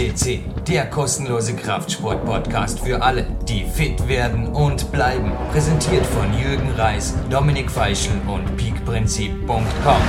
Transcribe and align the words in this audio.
FCC, 0.00 0.40
der 0.66 0.86
kostenlose 0.86 1.54
Kraftsport-Podcast 1.54 2.80
für 2.80 3.02
alle, 3.02 3.26
die 3.46 3.64
fit 3.64 4.08
werden 4.08 4.46
und 4.46 4.90
bleiben. 4.92 5.30
Präsentiert 5.52 6.06
von 6.06 6.32
Jürgen 6.38 6.70
Reis, 6.70 7.14
Dominik 7.28 7.70
Feischl 7.70 8.12
und 8.26 8.56
peakprinzip.com. 8.56 10.02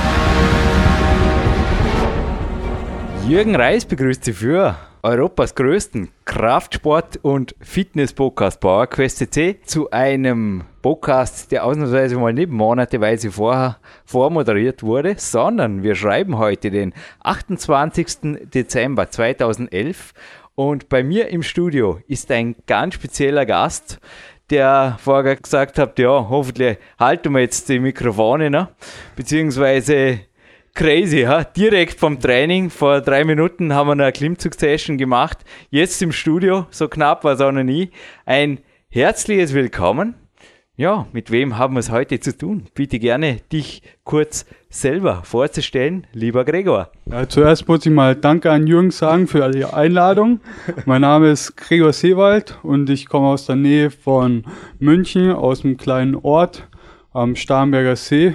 Jürgen 3.28 3.54
Reis 3.54 3.84
begrüßt 3.84 4.24
Sie 4.24 4.32
für 4.32 4.76
Europas 5.04 5.56
größten 5.56 6.10
Kraftsport- 6.24 7.18
und 7.22 7.56
Fitness-Podcast 7.60 8.60
PowerQuest 8.60 9.18
CC 9.18 9.60
zu 9.64 9.90
einem 9.90 10.62
Podcast, 10.80 11.50
der 11.50 11.64
ausnahmsweise 11.64 12.16
mal 12.16 12.32
nicht 12.32 12.52
monateweise 12.52 13.32
vorher 13.32 13.78
vormoderiert 14.04 14.84
wurde, 14.84 15.16
sondern 15.18 15.82
wir 15.82 15.96
schreiben 15.96 16.38
heute 16.38 16.70
den 16.70 16.94
28. 17.24 18.46
Dezember 18.54 19.10
2011 19.10 20.14
und 20.54 20.88
bei 20.88 21.02
mir 21.02 21.30
im 21.30 21.42
Studio 21.42 21.98
ist 22.06 22.30
ein 22.30 22.54
ganz 22.68 22.94
spezieller 22.94 23.44
Gast, 23.44 23.98
der 24.50 24.98
vorher 25.02 25.34
gesagt 25.34 25.80
hat, 25.80 25.98
ja, 25.98 26.28
hoffentlich 26.28 26.78
halten 27.00 27.32
wir 27.32 27.40
jetzt 27.40 27.68
die 27.68 27.80
Mikrofone, 27.80 28.50
ne? 28.50 28.68
beziehungsweise 29.16 30.20
crazy, 30.74 31.20
ja? 31.20 31.44
direkt 31.44 31.98
vom 31.98 32.18
Training. 32.20 32.70
Vor 32.70 33.00
drei 33.00 33.24
Minuten 33.24 33.74
haben 33.74 33.88
wir 33.88 33.92
eine 33.92 34.12
Klimmzug-Session 34.12 34.98
gemacht. 34.98 35.38
Jetzt 35.70 36.00
im 36.02 36.12
Studio, 36.12 36.66
so 36.70 36.88
knapp 36.88 37.24
war 37.24 37.34
es 37.34 37.40
auch 37.40 37.52
noch 37.52 37.62
nie. 37.62 37.90
Ein 38.24 38.58
herzliches 38.88 39.54
Willkommen. 39.54 40.14
Ja, 40.74 41.06
mit 41.12 41.30
wem 41.30 41.58
haben 41.58 41.74
wir 41.74 41.80
es 41.80 41.90
heute 41.90 42.18
zu 42.18 42.36
tun? 42.36 42.66
Bitte 42.74 42.98
gerne 42.98 43.36
dich 43.52 43.82
kurz 44.04 44.46
selber 44.70 45.22
vorzustellen, 45.22 46.06
lieber 46.14 46.46
Gregor. 46.46 46.90
Ja, 47.04 47.28
zuerst 47.28 47.68
muss 47.68 47.84
ich 47.84 47.92
mal 47.92 48.16
Danke 48.16 48.50
an 48.50 48.66
Jürgen 48.66 48.90
sagen 48.90 49.26
für 49.26 49.50
die 49.50 49.66
Einladung. 49.66 50.40
mein 50.86 51.02
Name 51.02 51.30
ist 51.30 51.56
Gregor 51.56 51.92
Seewald 51.92 52.58
und 52.62 52.88
ich 52.88 53.06
komme 53.06 53.28
aus 53.28 53.44
der 53.44 53.56
Nähe 53.56 53.90
von 53.90 54.44
München, 54.78 55.30
aus 55.30 55.62
einem 55.62 55.76
kleinen 55.76 56.16
Ort 56.16 56.66
am 57.12 57.36
Starnberger 57.36 57.96
See 57.96 58.34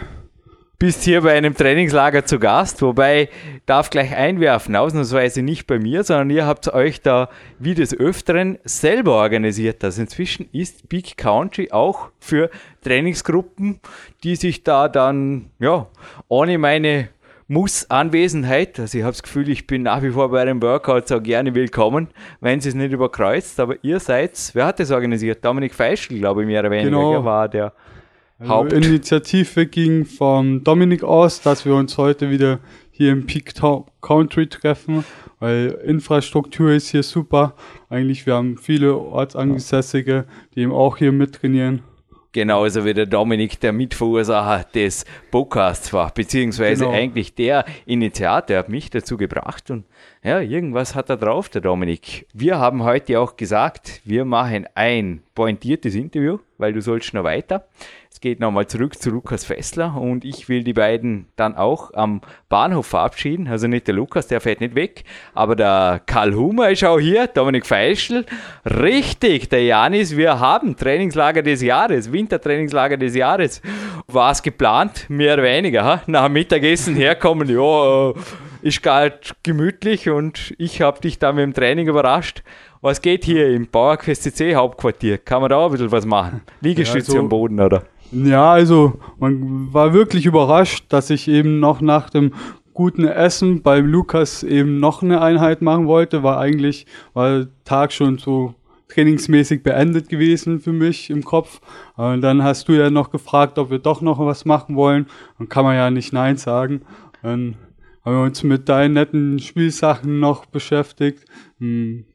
bist 0.79 1.03
hier 1.03 1.21
bei 1.21 1.35
einem 1.35 1.55
Trainingslager 1.55 2.25
zu 2.25 2.37
Gast, 2.37 2.83
wobei 2.83 3.29
darf 3.65 3.89
gleich 3.89 4.15
einwerfen, 4.15 4.75
ausnahmsweise 4.75 5.41
nicht 5.41 5.65
bei 5.65 5.79
mir, 5.79 6.03
sondern 6.03 6.29
ihr 6.29 6.45
habt 6.45 6.71
euch 6.71 7.01
da 7.01 7.29
wie 7.57 7.73
des 7.73 7.97
Öfteren 7.97 8.59
selber 8.63 9.13
organisiert. 9.13 9.83
Also 9.83 10.01
inzwischen 10.01 10.47
ist 10.51 10.87
Big 10.87 11.17
Country 11.17 11.71
auch 11.71 12.09
für 12.19 12.51
Trainingsgruppen, 12.83 13.79
die 14.23 14.35
sich 14.35 14.63
da 14.63 14.87
dann, 14.87 15.49
ja, 15.57 15.87
ohne 16.27 16.59
meine 16.59 17.09
Muss-Anwesenheit, 17.47 18.79
also 18.79 18.97
ich 18.97 19.03
habe 19.03 19.13
das 19.13 19.23
Gefühl, 19.23 19.49
ich 19.49 19.65
bin 19.65 19.81
nach 19.81 20.03
wie 20.03 20.11
vor 20.11 20.29
bei 20.29 20.41
einem 20.41 20.61
Workout 20.61 21.07
so 21.07 21.21
gerne 21.21 21.55
willkommen, 21.55 22.09
wenn 22.39 22.59
sie 22.59 22.69
es 22.69 22.75
nicht 22.75 22.91
überkreuzt, 22.91 23.59
aber 23.59 23.75
ihr 23.83 23.99
seid, 23.99 24.51
wer 24.53 24.67
hat 24.67 24.79
das 24.79 24.91
organisiert? 24.91 25.43
Dominik 25.43 25.73
Feischl, 25.73 26.19
glaube 26.19 26.41
ich, 26.41 26.47
mehr 26.47 26.59
oder 26.59 26.71
weniger, 26.71 26.89
genau. 26.89 27.23
war 27.25 27.47
der 27.47 27.73
also 28.39 28.75
Initiative 28.75 29.65
ging 29.65 30.05
von 30.05 30.63
Dominik 30.63 31.03
aus, 31.03 31.41
dass 31.41 31.65
wir 31.65 31.73
uns 31.73 31.97
heute 31.97 32.29
wieder 32.29 32.59
hier 32.91 33.11
im 33.11 33.25
Peak 33.25 33.53
Country 34.01 34.47
treffen, 34.47 35.03
weil 35.39 35.77
Infrastruktur 35.85 36.71
ist 36.71 36.89
hier 36.89 37.03
super. 37.03 37.55
Eigentlich, 37.89 38.25
wir 38.25 38.35
haben 38.35 38.57
viele 38.57 38.95
Ortsangesässige, 38.95 40.25
die 40.55 40.61
eben 40.61 40.71
auch 40.71 40.97
hier 40.97 41.11
mittrainieren. 41.11 41.81
Genauso 42.33 42.85
wie 42.85 42.93
der 42.93 43.07
Dominik 43.07 43.59
der 43.59 43.73
Mitverursacher 43.73 44.65
des 44.65 45.05
Podcasts 45.31 45.91
war, 45.91 46.11
beziehungsweise 46.13 46.85
genau. 46.85 46.95
eigentlich 46.95 47.33
der 47.33 47.65
Initiator 47.85 48.57
hat 48.57 48.69
mich 48.69 48.91
dazu 48.91 49.17
gebracht 49.17 49.71
und 49.71 49.85
ja, 50.23 50.41
irgendwas 50.41 50.93
hat 50.93 51.09
er 51.09 51.17
drauf, 51.17 51.49
der 51.49 51.61
Dominik. 51.61 52.27
Wir 52.33 52.59
haben 52.59 52.83
heute 52.83 53.19
auch 53.19 53.37
gesagt, 53.37 54.01
wir 54.03 54.25
machen 54.25 54.67
ein 54.75 55.23
pointiertes 55.33 55.95
Interview, 55.95 56.37
weil 56.57 56.73
du 56.73 56.81
sollst 56.81 57.13
noch 57.13 57.23
weiter. 57.23 57.65
Es 58.17 58.21
geht 58.21 58.39
nochmal 58.39 58.65
zurück 58.65 58.99
zu 58.99 59.11
Lukas 59.11 59.45
Fessler 59.45 59.95
und 59.95 60.25
ich 60.25 60.49
will 60.49 60.63
die 60.63 60.73
beiden 60.73 61.27
dann 61.35 61.55
auch 61.55 61.93
am 61.93 62.21
Bahnhof 62.49 62.87
verabschieden. 62.87 63.47
Also 63.47 63.67
nicht 63.67 63.85
der 63.85 63.93
Lukas, 63.93 64.25
der 64.25 64.41
fährt 64.41 64.59
nicht 64.59 64.73
weg, 64.73 65.03
aber 65.35 65.55
der 65.55 66.01
Karl 66.03 66.33
Humer 66.33 66.71
ist 66.71 66.83
auch 66.83 66.97
hier, 66.99 67.27
Dominik 67.27 67.67
Feischl. 67.67 68.25
Richtig, 68.65 69.49
der 69.49 69.65
Janis, 69.65 70.17
wir 70.17 70.39
haben 70.39 70.75
Trainingslager 70.75 71.43
des 71.43 71.61
Jahres, 71.61 72.11
Wintertrainingslager 72.11 72.97
des 72.97 73.15
Jahres. 73.15 73.61
War 74.07 74.31
es 74.31 74.41
geplant, 74.41 75.07
mehr 75.09 75.35
oder 75.35 75.43
weniger. 75.43 75.85
Ha? 75.85 76.01
Nach 76.07 76.27
Mittagessen 76.27 76.95
herkommen, 76.95 77.47
ja, 77.47 78.09
äh, 78.09 78.13
ist 78.63 78.81
gar 78.81 79.11
gemütlich 79.43 80.09
und 80.09 80.55
ich 80.57 80.81
habe 80.81 81.01
dich 81.01 81.19
da 81.19 81.31
mit 81.33 81.43
dem 81.43 81.53
Training 81.53 81.87
überrascht. 81.87 82.41
Was 82.81 83.01
geht 83.01 83.25
hier 83.25 83.49
im 83.49 83.67
Bauerquest 83.67 84.23
CC 84.23 84.55
Hauptquartier? 84.55 85.19
Kann 85.19 85.41
man 85.41 85.49
da 85.49 85.57
auch 85.57 85.65
ein 85.67 85.71
bisschen 85.71 85.91
was 85.91 86.05
machen? 86.05 86.41
Liegestütze 86.61 87.11
ja, 87.11 87.17
also, 87.17 87.19
am 87.19 87.29
Boden, 87.29 87.59
oder? 87.59 87.83
Ja, 88.11 88.53
also 88.53 88.99
man 89.19 89.73
war 89.73 89.93
wirklich 89.93 90.25
überrascht, 90.25 90.85
dass 90.89 91.09
ich 91.09 91.27
eben 91.27 91.59
noch 91.59 91.81
nach 91.81 92.09
dem 92.09 92.33
guten 92.73 93.05
Essen 93.05 93.63
beim 93.63 93.87
Lukas 93.87 94.43
eben 94.43 94.79
noch 94.79 95.01
eine 95.01 95.21
Einheit 95.21 95.61
machen 95.61 95.87
wollte, 95.87 96.23
war 96.23 96.39
eigentlich, 96.39 96.85
war 97.13 97.39
der 97.39 97.47
Tag 97.65 97.91
schon 97.91 98.17
so 98.17 98.53
trainingsmäßig 98.89 99.63
beendet 99.63 100.09
gewesen 100.09 100.59
für 100.59 100.71
mich 100.71 101.09
im 101.09 101.23
Kopf. 101.23 101.59
Und 101.95 102.21
dann 102.21 102.43
hast 102.43 102.69
du 102.69 102.73
ja 102.73 102.89
noch 102.89 103.09
gefragt, 103.09 103.57
ob 103.59 103.69
wir 103.71 103.79
doch 103.79 104.01
noch 104.01 104.19
was 104.19 104.45
machen 104.45 104.75
wollen. 104.75 105.07
Dann 105.37 105.49
kann 105.49 105.65
man 105.65 105.75
ja 105.75 105.89
nicht 105.91 106.13
Nein 106.13 106.37
sagen. 106.37 106.81
Dann 107.21 107.55
haben 108.05 108.15
wir 108.15 108.23
uns 108.23 108.43
mit 108.43 108.69
deinen 108.69 108.93
netten 108.93 109.39
Spielsachen 109.39 110.19
noch 110.19 110.45
beschäftigt. 110.45 111.25
Hm, 111.59 112.05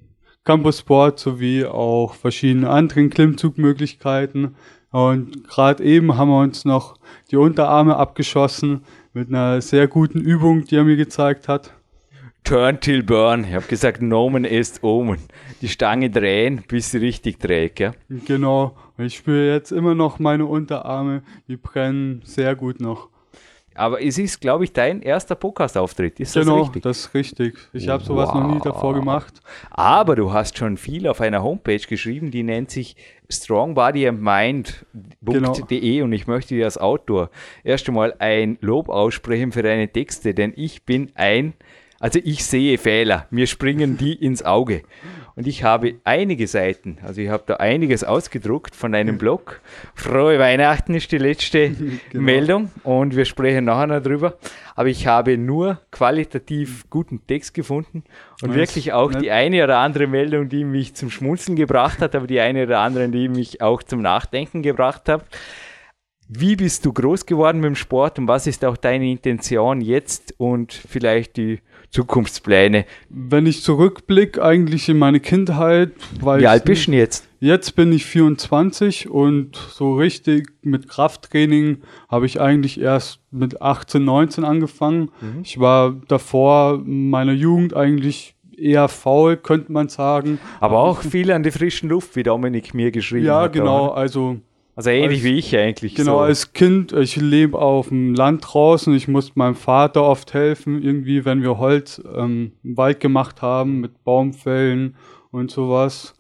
Campus 0.45 0.81
Sport 0.81 1.19
sowie 1.19 1.67
auch 1.67 2.15
verschiedene 2.15 2.71
anderen 2.71 3.11
Klimmzugmöglichkeiten. 3.11 4.57
Und 4.93 5.49
gerade 5.49 5.83
eben 5.83 6.17
haben 6.17 6.29
wir 6.29 6.39
uns 6.39 6.65
noch 6.65 6.97
die 7.31 7.37
Unterarme 7.37 7.97
abgeschossen 7.97 8.85
mit 9.15 9.29
einer 9.29 9.61
sehr 9.61 9.89
guten 9.89 10.21
Übung, 10.21 10.65
die 10.65 10.77
er 10.77 10.85
mir 10.85 10.97
gezeigt 10.97 11.49
hat. 11.49 11.73
Turn 12.45 12.81
till 12.81 13.03
burn. 13.03 13.45
Ich 13.45 13.55
habe 13.55 13.67
gesagt, 13.67 14.03
Nomen 14.03 14.45
ist 14.45 14.83
Omen. 14.83 15.19
Die 15.61 15.69
Stange 15.69 16.11
drehen, 16.11 16.63
bis 16.67 16.91
sie 16.91 16.99
richtig 16.99 17.39
dreht. 17.39 17.79
Ja? 17.81 17.93
Genau. 18.27 18.77
Ich 18.99 19.17
spüre 19.17 19.53
jetzt 19.53 19.73
immer 19.73 19.95
noch 19.95 20.19
meine 20.19 20.45
Unterarme, 20.47 21.23
die 21.49 21.57
brennen 21.57 22.21
sehr 22.25 22.55
gut 22.55 22.81
noch. 22.81 23.09
Aber 23.75 24.03
es 24.03 24.19
ist, 24.19 24.41
glaube 24.41 24.65
ich, 24.65 24.73
dein 24.73 25.01
erster 25.01 25.35
Podcast-Auftritt. 25.35 26.21
Ist 26.21 26.35
genau, 26.35 26.59
das 26.59 26.67
richtig? 26.67 26.83
das 26.83 26.99
ist 26.99 27.15
richtig. 27.15 27.59
Ich 27.73 27.89
habe 27.89 28.05
sowas 28.05 28.29
wow. 28.29 28.43
noch 28.43 28.55
nie 28.55 28.61
davor 28.63 28.95
gemacht. 28.95 29.41
Aber 29.71 30.15
du 30.15 30.33
hast 30.33 30.59
schon 30.59 30.77
viel 30.77 31.09
auf 31.09 31.21
einer 31.21 31.43
Homepage 31.43 31.79
geschrieben, 31.79 32.31
die 32.31 32.43
nennt 32.43 32.71
sich 32.71 32.97
strongbodyandmind.de 33.33 34.81
genau. 35.23 36.05
und 36.05 36.13
ich 36.13 36.27
möchte 36.27 36.55
dir 36.55 36.65
als 36.65 36.79
Autor 36.79 37.31
erst 37.65 37.89
einmal 37.89 38.15
ein 38.19 38.59
Lob 38.61 38.89
aussprechen 38.89 39.53
für 39.53 39.63
deine 39.63 39.89
Texte, 39.89 40.35
denn 40.35 40.53
ich 40.57 40.85
bin 40.85 41.11
ein, 41.15 41.55
also 41.99 42.21
ich 42.23 42.45
sehe 42.45 42.79
Fehler, 42.79 43.27
mir 43.31 43.47
springen 43.47 43.97
die 43.97 44.15
ins 44.15 44.43
Auge. 44.43 44.83
Und 45.35 45.47
ich 45.47 45.65
habe 45.65 45.95
einige 46.05 46.47
Seiten, 46.47 46.99
also 47.03 47.21
ich 47.21 47.31
habe 47.31 47.45
da 47.47 47.55
einiges 47.55 48.05
ausgedruckt 48.05 48.77
von 48.77 48.95
einem 48.95 49.17
Blog. 49.17 49.63
Frohe 49.95 50.39
Weihnachten 50.39 50.95
ist 50.95 51.11
die 51.11 51.19
letzte 51.19 51.71
genau. 52.11 52.23
Meldung 52.23 52.71
und 52.83 53.17
wir 53.17 53.25
sprechen 53.25 53.65
nachher 53.65 53.87
noch 53.87 54.03
drüber. 54.03 54.37
Aber 54.75 54.89
ich 54.89 55.07
habe 55.07 55.39
nur 55.39 55.81
qualitativ 55.91 56.89
guten 56.91 57.27
Text 57.27 57.55
gefunden 57.55 58.05
und 58.43 58.51
nice. 58.51 58.59
wirklich 58.59 58.93
auch 58.93 59.13
die 59.13 59.31
eine 59.31 59.65
oder 59.65 59.79
andere 59.79 60.07
Meldung, 60.07 60.49
die 60.49 60.65
mich 60.65 60.95
zum 60.95 61.11
Schmunzeln 61.11 61.57
gebracht 61.57 62.01
hat, 62.01 62.15
aber 62.15 62.27
die 62.27 62.41
eine 62.41 62.65
oder 62.65 62.81
andere, 62.81 63.09
die 63.09 63.29
mich 63.29 63.63
auch 63.63 63.83
zum 63.83 64.03
Nachdenken 64.03 64.63
gebracht 64.63 65.09
hat. 65.09 65.25
Wie 66.29 66.57
bist 66.57 66.87
du 66.87 66.93
groß 66.93 67.27
geworden 67.27 67.59
mit 67.61 67.69
dem 67.69 67.77
Sport 67.77 68.19
und 68.19 68.29
was 68.29 68.47
ist 68.47 68.65
auch 68.65 68.77
deine 68.77 69.11
Intention 69.11 69.81
jetzt 69.81 70.35
und 70.39 70.73
vielleicht 70.73 71.37
die 71.37 71.61
Zukunftspläne? 71.93 72.87
Wenn 73.11 73.47
ich 73.47 73.63
zurückblicke, 73.63 74.43
eigentlich 74.43 74.89
in 74.89 74.99
meine 74.99 75.21
Kindheit. 75.21 75.93
Wie 76.21 76.47
alt 76.47 76.65
bist 76.65 76.89
du 76.89 76.93
jetzt? 76.93 77.29
Jetzt 77.39 77.77
bin 77.77 77.93
ich 77.93 78.07
24 78.07 79.11
und 79.11 79.57
so 79.57 79.97
richtig 79.97 80.53
mit 80.63 80.89
Krafttraining 80.89 81.83
habe 82.09 82.27
ich 82.27 82.41
eigentlich 82.41 82.81
erst 82.81 83.21
mit 83.31 83.61
18, 83.61 84.05
19 84.05 84.45
angefangen. 84.45 85.11
Mhm. 85.21 85.41
Ich 85.43 85.61
war 85.61 85.97
davor 86.09 86.83
in 86.87 87.11
meiner 87.11 87.33
Jugend 87.33 87.75
eigentlich 87.75 88.37
eher 88.57 88.89
faul, 88.89 89.37
könnte 89.37 89.73
man 89.73 89.89
sagen. 89.89 90.39
Aber 90.61 90.79
auch 90.79 91.03
viel 91.03 91.31
an 91.33 91.43
die 91.43 91.51
frischen 91.51 91.89
Luft, 91.89 92.17
wie 92.17 92.23
Dominik 92.23 92.75
mir 92.75 92.91
geschrieben 92.91 93.27
ja, 93.27 93.41
hat. 93.41 93.55
Ja, 93.55 93.61
genau. 93.61 93.89
Also 93.89 94.39
also 94.75 94.91
ähnlich 94.91 95.21
als, 95.21 95.25
wie 95.25 95.39
ich 95.39 95.57
eigentlich. 95.57 95.95
Genau, 95.95 96.19
so. 96.19 96.21
als 96.21 96.53
Kind, 96.53 96.93
ich 96.93 97.17
lebe 97.17 97.59
auf 97.59 97.89
dem 97.89 98.15
Land 98.15 98.45
draußen, 98.47 98.95
ich 98.95 99.07
musste 99.07 99.33
meinem 99.35 99.55
Vater 99.55 100.03
oft 100.03 100.33
helfen, 100.33 100.83
irgendwie, 100.83 101.25
wenn 101.25 101.43
wir 101.43 101.59
Holz 101.59 102.03
ähm, 102.15 102.53
im 102.65 102.77
Wald 102.77 103.01
gemacht 103.01 103.43
haben, 103.43 103.81
mit 103.81 104.03
Baumfällen 104.05 104.97
und 105.31 105.51
sowas. 105.51 106.15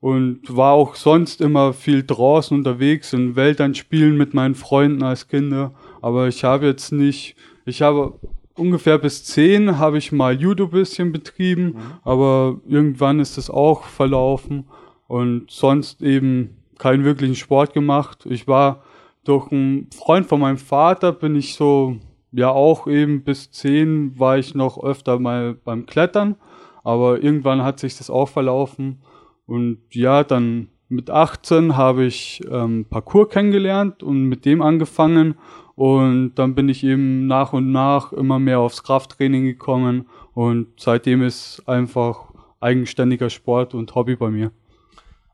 Und 0.00 0.42
war 0.48 0.74
auch 0.74 0.94
sonst 0.94 1.40
immer 1.40 1.72
viel 1.72 2.04
draußen 2.06 2.56
unterwegs, 2.56 3.12
in 3.12 3.34
Wäldern 3.34 3.74
spielen 3.74 4.16
mit 4.16 4.32
meinen 4.32 4.54
Freunden 4.54 5.02
als 5.02 5.26
Kinder. 5.26 5.74
Aber 6.00 6.28
ich 6.28 6.44
habe 6.44 6.66
jetzt 6.66 6.92
nicht, 6.92 7.34
ich 7.66 7.82
habe 7.82 8.14
ungefähr 8.54 8.98
bis 8.98 9.24
10 9.24 9.78
habe 9.78 9.98
ich 9.98 10.12
mal 10.12 10.40
Judo 10.40 10.68
bisschen 10.68 11.10
betrieben, 11.10 11.64
mhm. 11.64 11.80
aber 12.04 12.60
irgendwann 12.68 13.18
ist 13.18 13.38
das 13.38 13.50
auch 13.50 13.84
verlaufen 13.84 14.66
und 15.08 15.50
sonst 15.50 16.02
eben 16.02 16.57
keinen 16.78 17.04
wirklichen 17.04 17.34
Sport 17.34 17.72
gemacht. 17.72 18.26
Ich 18.28 18.46
war 18.46 18.82
durch 19.24 19.52
einen 19.52 19.90
Freund 19.92 20.26
von 20.26 20.40
meinem 20.40 20.58
Vater 20.58 21.12
bin 21.12 21.36
ich 21.36 21.54
so, 21.54 21.96
ja 22.32 22.50
auch 22.50 22.86
eben 22.86 23.24
bis 23.24 23.50
10 23.50 24.18
war 24.18 24.38
ich 24.38 24.54
noch 24.54 24.82
öfter 24.82 25.18
mal 25.18 25.54
beim 25.54 25.86
Klettern, 25.86 26.36
aber 26.82 27.22
irgendwann 27.22 27.62
hat 27.62 27.78
sich 27.78 27.98
das 27.98 28.08
auch 28.08 28.28
verlaufen 28.28 29.02
und 29.46 29.78
ja, 29.92 30.24
dann 30.24 30.68
mit 30.88 31.10
18 31.10 31.76
habe 31.76 32.04
ich 32.04 32.40
ähm, 32.50 32.86
Parcours 32.88 33.28
kennengelernt 33.28 34.02
und 34.02 34.24
mit 34.24 34.46
dem 34.46 34.62
angefangen 34.62 35.34
und 35.74 36.34
dann 36.36 36.54
bin 36.54 36.68
ich 36.70 36.82
eben 36.82 37.26
nach 37.26 37.52
und 37.52 37.70
nach 37.70 38.12
immer 38.12 38.38
mehr 38.38 38.60
aufs 38.60 38.82
Krafttraining 38.82 39.44
gekommen 39.44 40.08
und 40.32 40.68
seitdem 40.78 41.22
ist 41.22 41.62
einfach 41.66 42.32
eigenständiger 42.60 43.28
Sport 43.28 43.74
und 43.74 43.94
Hobby 43.94 44.16
bei 44.16 44.30
mir. 44.30 44.52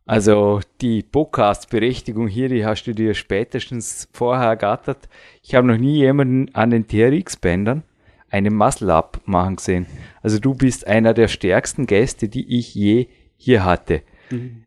Also 0.07 0.61
die 0.83 1.03
Podcast-Berechtigung 1.03 2.29
hier, 2.29 2.51
die 2.51 2.67
hast 2.67 2.85
du 2.85 2.95
dir 2.95 3.15
spätestens 3.15 4.07
vorher 4.13 4.49
ergattert. 4.49 5.09
Ich 5.43 5.55
habe 5.55 5.67
noch 5.67 5.79
nie 5.79 5.97
jemanden 5.97 6.55
an 6.55 6.71
den 6.71 6.87
TRX-Bändern 6.87 7.85
einen 8.29 8.55
Muscle-Up 8.55 9.23
machen 9.25 9.57
gesehen. 9.57 9.87
Also 10.23 10.39
du 10.39 10.55
bist 10.55 10.87
einer 10.87 11.15
der 11.15 11.29
stärksten 11.29 11.87
Gäste, 11.87 12.29
die 12.29 12.59
ich 12.59 12.75
je 12.75 13.07
hier 13.39 13.65
hatte. 13.65 14.03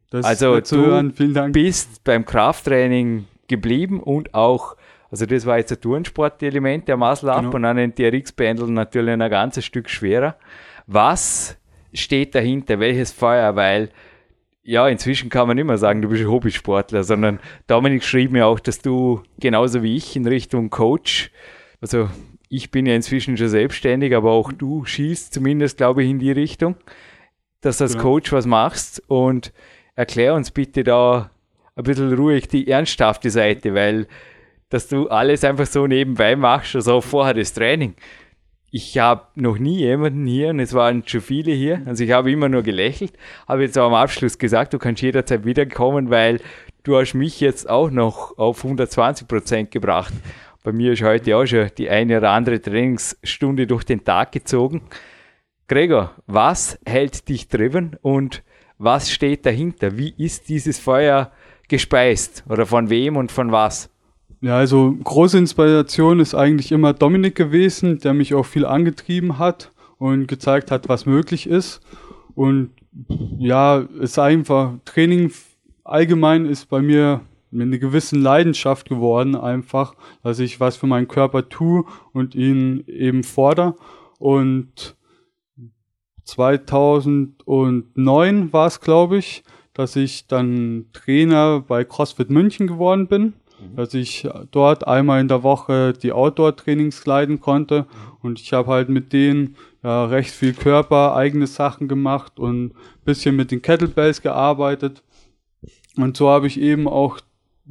Das 0.09 0.25
also 0.25 0.59
du 0.59 1.11
bist 1.51 2.03
beim 2.03 2.25
Krafttraining 2.25 3.25
geblieben 3.47 3.99
und 3.99 4.33
auch, 4.33 4.75
also 5.11 5.27
das 5.27 5.45
war 5.45 5.59
jetzt 5.59 5.71
ein 5.71 5.81
Turnsport-Element, 5.81 6.87
der 6.87 6.97
Muscle-Up 6.97 7.41
genau. 7.41 7.55
und 7.55 7.65
an 7.65 7.77
den 7.77 7.93
TRX-Bändeln 7.93 8.73
natürlich 8.73 9.13
ein 9.13 9.29
ganzes 9.29 9.65
Stück 9.65 9.87
schwerer. 9.89 10.35
Was 10.87 11.57
steht 11.93 12.33
dahinter? 12.33 12.79
Welches 12.79 13.11
Feuer? 13.11 13.55
Weil 13.55 13.89
ja, 14.67 14.85
inzwischen 14.89 15.29
kann 15.29 15.47
man 15.47 15.55
nicht 15.55 15.65
mehr 15.65 15.77
sagen, 15.77 16.01
du 16.01 16.09
bist 16.09 16.23
ein 16.23 16.29
Hobbysportler, 16.29 17.05
sondern 17.05 17.39
Dominik 17.67 18.03
schrieb 18.03 18.31
mir 18.31 18.47
auch, 18.47 18.59
dass 18.59 18.79
du 18.79 19.23
genauso 19.39 19.81
wie 19.81 19.95
ich 19.95 20.17
in 20.17 20.27
Richtung 20.27 20.69
Coach, 20.69 21.31
also 21.79 22.09
ich 22.49 22.69
bin 22.69 22.85
ja 22.85 22.93
inzwischen 22.93 23.37
schon 23.37 23.47
selbstständig, 23.47 24.13
aber 24.13 24.31
auch 24.31 24.51
du 24.51 24.83
schießt 24.83 25.33
zumindest, 25.33 25.77
glaube 25.77 26.03
ich, 26.03 26.09
in 26.09 26.19
die 26.19 26.33
Richtung, 26.33 26.75
dass 27.61 27.77
du 27.77 27.85
als 27.85 27.93
ja. 27.93 28.01
Coach 28.01 28.33
was 28.33 28.45
machst 28.45 29.01
und 29.07 29.53
erklär 29.95 30.33
uns 30.33 30.51
bitte 30.51 30.83
da 30.83 31.31
ein 31.77 31.83
bisschen 31.85 32.13
ruhig 32.13 32.49
die 32.49 32.67
ernsthafte 32.67 33.29
Seite, 33.29 33.73
weil 33.73 34.05
dass 34.67 34.89
du 34.89 35.07
alles 35.07 35.45
einfach 35.45 35.65
so 35.65 35.87
nebenbei 35.87 36.35
machst, 36.35 36.75
also 36.75 36.99
vorher 36.99 37.33
das 37.33 37.53
Training 37.53 37.95
ich 38.77 38.99
habe 38.99 39.23
noch 39.33 39.57
nie 39.57 39.79
jemanden 39.79 40.27
hier, 40.27 40.49
und 40.49 40.59
es 40.59 40.75
waren 40.75 41.01
schon 41.03 41.21
viele 41.21 41.51
hier, 41.51 41.81
also 41.87 42.03
ich 42.03 42.11
habe 42.11 42.31
immer 42.31 42.47
nur 42.47 42.61
gelächelt, 42.61 43.13
habe 43.47 43.63
jetzt 43.63 43.75
auch 43.75 43.87
am 43.87 43.95
Abschluss 43.95 44.37
gesagt, 44.37 44.71
du 44.71 44.77
kannst 44.77 45.01
jederzeit 45.01 45.45
wiederkommen, 45.45 46.11
weil 46.11 46.39
du 46.83 46.95
hast 46.95 47.15
mich 47.15 47.39
jetzt 47.39 47.67
auch 47.67 47.89
noch 47.89 48.37
auf 48.37 48.63
120 48.63 49.27
Prozent 49.27 49.71
gebracht. 49.71 50.13
Bei 50.63 50.71
mir 50.71 50.93
ist 50.93 51.01
heute 51.01 51.35
auch 51.35 51.47
schon 51.47 51.71
die 51.75 51.89
eine 51.89 52.19
oder 52.19 52.29
andere 52.29 52.61
Trainingsstunde 52.61 53.65
durch 53.65 53.83
den 53.83 54.03
Tag 54.03 54.31
gezogen. 54.31 54.83
Gregor, 55.67 56.13
was 56.27 56.79
hält 56.85 57.27
dich 57.29 57.47
driven 57.47 57.97
und 58.03 58.43
was 58.77 59.09
steht 59.09 59.47
dahinter? 59.47 59.97
Wie 59.97 60.13
ist 60.17 60.49
dieses 60.49 60.77
Feuer 60.77 61.31
gespeist 61.67 62.43
oder 62.47 62.67
von 62.67 62.91
wem 62.91 63.17
und 63.17 63.31
von 63.31 63.51
was? 63.51 63.89
Ja, 64.39 64.57
also 64.57 64.95
große 65.03 65.39
Inspiration 65.39 66.19
ist 66.19 66.35
eigentlich 66.35 66.71
immer 66.71 66.93
Dominik 66.93 67.33
gewesen, 67.33 67.97
der 67.97 68.13
mich 68.13 68.35
auch 68.35 68.45
viel 68.45 68.65
angetrieben 68.65 69.39
hat 69.39 69.71
und 69.97 70.27
gezeigt 70.27 70.69
hat, 70.69 70.87
was 70.89 71.07
möglich 71.07 71.47
ist. 71.47 71.81
Und 72.35 72.69
ja, 73.39 73.79
es 73.79 74.11
ist 74.11 74.19
einfach, 74.19 74.73
Training 74.85 75.31
allgemein 75.83 76.45
ist 76.45 76.69
bei 76.69 76.83
mir 76.83 77.21
mit 77.49 77.65
einer 77.65 77.79
gewissen 77.79 78.21
Leidenschaft 78.21 78.89
geworden, 78.89 79.35
einfach, 79.35 79.95
dass 80.21 80.37
ich 80.37 80.59
was 80.59 80.77
für 80.77 80.85
meinen 80.85 81.07
Körper 81.07 81.49
tue 81.49 81.85
und 82.13 82.35
ihn 82.35 82.83
eben 82.85 83.23
fordere. 83.23 83.73
Und 84.19 84.95
2009 86.25 88.53
war 88.53 88.67
es, 88.67 88.81
glaube 88.81 89.17
ich, 89.17 89.43
dass 89.73 89.95
ich 89.95 90.27
dann 90.27 90.85
Trainer 90.93 91.61
bei 91.61 91.83
CrossFit 91.83 92.29
München 92.29 92.67
geworden 92.67 93.07
bin 93.07 93.33
dass 93.75 93.93
ich 93.93 94.27
dort 94.51 94.87
einmal 94.87 95.21
in 95.21 95.27
der 95.27 95.43
Woche 95.43 95.93
die 95.93 96.11
Outdoor-Trainings 96.11 97.05
leiten 97.05 97.39
konnte. 97.39 97.85
Und 98.21 98.39
ich 98.39 98.53
habe 98.53 98.71
halt 98.71 98.89
mit 98.89 99.13
denen 99.13 99.55
ja, 99.83 100.05
recht 100.05 100.31
viel 100.31 100.53
Körper, 100.53 101.15
eigene 101.15 101.47
Sachen 101.47 101.87
gemacht 101.87 102.39
und 102.39 102.73
bisschen 103.05 103.35
mit 103.35 103.51
den 103.51 103.61
Kettlebells 103.61 104.21
gearbeitet. 104.21 105.03
Und 105.95 106.17
so 106.17 106.29
habe 106.29 106.47
ich 106.47 106.59
eben 106.59 106.87
auch 106.87 107.19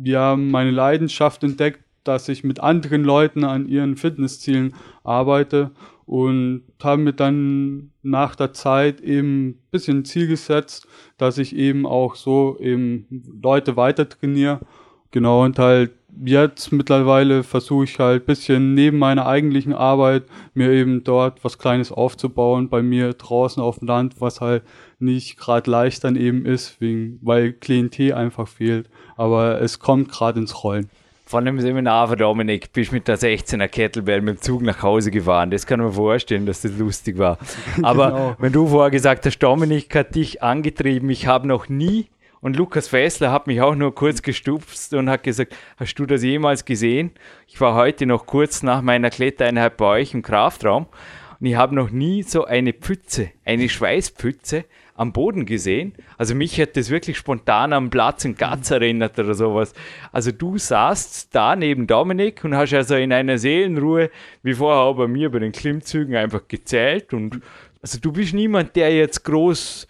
ja, 0.02 0.36
meine 0.36 0.70
Leidenschaft 0.70 1.42
entdeckt, 1.42 1.80
dass 2.04 2.28
ich 2.28 2.44
mit 2.44 2.60
anderen 2.60 3.04
Leuten 3.04 3.44
an 3.44 3.68
ihren 3.68 3.96
Fitnesszielen 3.96 4.74
arbeite 5.02 5.72
und 6.04 6.62
habe 6.82 7.02
mir 7.02 7.12
dann 7.12 7.90
nach 8.02 8.36
der 8.36 8.52
Zeit 8.52 9.00
eben 9.00 9.48
ein 9.48 9.58
bisschen 9.72 10.04
Ziel 10.04 10.28
gesetzt, 10.28 10.86
dass 11.18 11.36
ich 11.38 11.56
eben 11.56 11.84
auch 11.84 12.14
so 12.14 12.56
eben 12.60 13.24
Leute 13.42 13.76
weiter 13.76 14.08
trainiere 14.08 14.60
Genau, 15.16 15.44
und 15.44 15.58
halt 15.58 15.92
jetzt 16.26 16.72
mittlerweile 16.72 17.42
versuche 17.42 17.84
ich 17.84 17.98
halt 17.98 18.24
ein 18.24 18.26
bisschen 18.26 18.74
neben 18.74 18.98
meiner 18.98 19.24
eigentlichen 19.24 19.72
Arbeit 19.72 20.24
mir 20.52 20.70
eben 20.70 21.04
dort 21.04 21.42
was 21.42 21.56
Kleines 21.56 21.90
aufzubauen, 21.90 22.68
bei 22.68 22.82
mir 22.82 23.14
draußen 23.14 23.62
auf 23.62 23.78
dem 23.78 23.88
Land, 23.88 24.20
was 24.20 24.42
halt 24.42 24.62
nicht 24.98 25.38
gerade 25.38 25.70
leicht 25.70 26.04
dann 26.04 26.16
eben 26.16 26.44
ist, 26.44 26.82
wegen, 26.82 27.18
weil 27.22 27.54
Klientel 27.54 28.12
einfach 28.12 28.46
fehlt. 28.46 28.90
Aber 29.16 29.58
es 29.62 29.78
kommt 29.78 30.10
gerade 30.12 30.38
ins 30.38 30.62
Rollen. 30.62 30.90
Von 31.24 31.46
dem 31.46 31.58
Seminar 31.58 32.08
von 32.08 32.18
Dominik 32.18 32.74
bist 32.74 32.90
du 32.90 32.96
mit 32.96 33.08
der 33.08 33.18
16er 33.18 33.68
Kettlebell 33.68 34.20
mit 34.20 34.36
dem 34.36 34.42
Zug 34.42 34.60
nach 34.60 34.82
Hause 34.82 35.10
gefahren. 35.10 35.50
Das 35.50 35.64
kann 35.64 35.80
man 35.80 35.94
vorstellen, 35.94 36.44
dass 36.44 36.60
das 36.60 36.76
lustig 36.76 37.16
war. 37.16 37.38
Aber 37.82 38.10
genau. 38.10 38.36
wenn 38.38 38.52
du 38.52 38.66
vorher 38.66 38.90
gesagt 38.90 39.24
hast, 39.24 39.38
Dominik 39.38 39.94
hat 39.94 40.14
dich 40.14 40.42
angetrieben, 40.42 41.08
ich 41.08 41.26
habe 41.26 41.48
noch 41.48 41.70
nie 41.70 42.10
und 42.46 42.54
Lukas 42.54 42.86
Fessler 42.86 43.32
hat 43.32 43.48
mich 43.48 43.60
auch 43.60 43.74
nur 43.74 43.92
kurz 43.92 44.22
gestupst 44.22 44.94
und 44.94 45.10
hat 45.10 45.24
gesagt, 45.24 45.56
hast 45.78 45.96
du 45.96 46.06
das 46.06 46.22
jemals 46.22 46.64
gesehen? 46.64 47.10
Ich 47.48 47.60
war 47.60 47.74
heute 47.74 48.06
noch 48.06 48.24
kurz 48.24 48.62
nach 48.62 48.82
meiner 48.82 49.10
Klettereinheit 49.10 49.76
bei 49.76 49.86
euch 49.86 50.14
im 50.14 50.22
Kraftraum 50.22 50.86
und 51.40 51.46
ich 51.46 51.56
habe 51.56 51.74
noch 51.74 51.90
nie 51.90 52.22
so 52.22 52.44
eine 52.44 52.72
Pfütze, 52.72 53.30
eine 53.44 53.68
Schweißpfütze 53.68 54.64
am 54.94 55.12
Boden 55.12 55.44
gesehen. 55.44 55.94
Also 56.18 56.36
mich 56.36 56.60
hat 56.60 56.76
das 56.76 56.88
wirklich 56.88 57.16
spontan 57.16 57.72
am 57.72 57.90
Platz 57.90 58.24
in 58.24 58.36
Gatz 58.36 58.70
erinnert 58.70 59.18
oder 59.18 59.34
sowas. 59.34 59.72
Also 60.12 60.30
du 60.30 60.56
saßt 60.56 61.34
da 61.34 61.56
neben 61.56 61.88
Dominik 61.88 62.44
und 62.44 62.54
hast 62.54 62.72
also 62.74 62.94
in 62.94 63.12
einer 63.12 63.38
Seelenruhe, 63.38 64.08
wie 64.44 64.54
vorher 64.54 64.82
auch 64.82 64.94
bei 64.94 65.08
mir 65.08 65.32
bei 65.32 65.40
den 65.40 65.50
Klimmzügen, 65.50 66.14
einfach 66.14 66.46
gezählt 66.46 67.12
und 67.12 67.40
also 67.82 67.98
du 67.98 68.12
bist 68.12 68.34
niemand, 68.34 68.76
der 68.76 68.94
jetzt 68.94 69.24
groß 69.24 69.88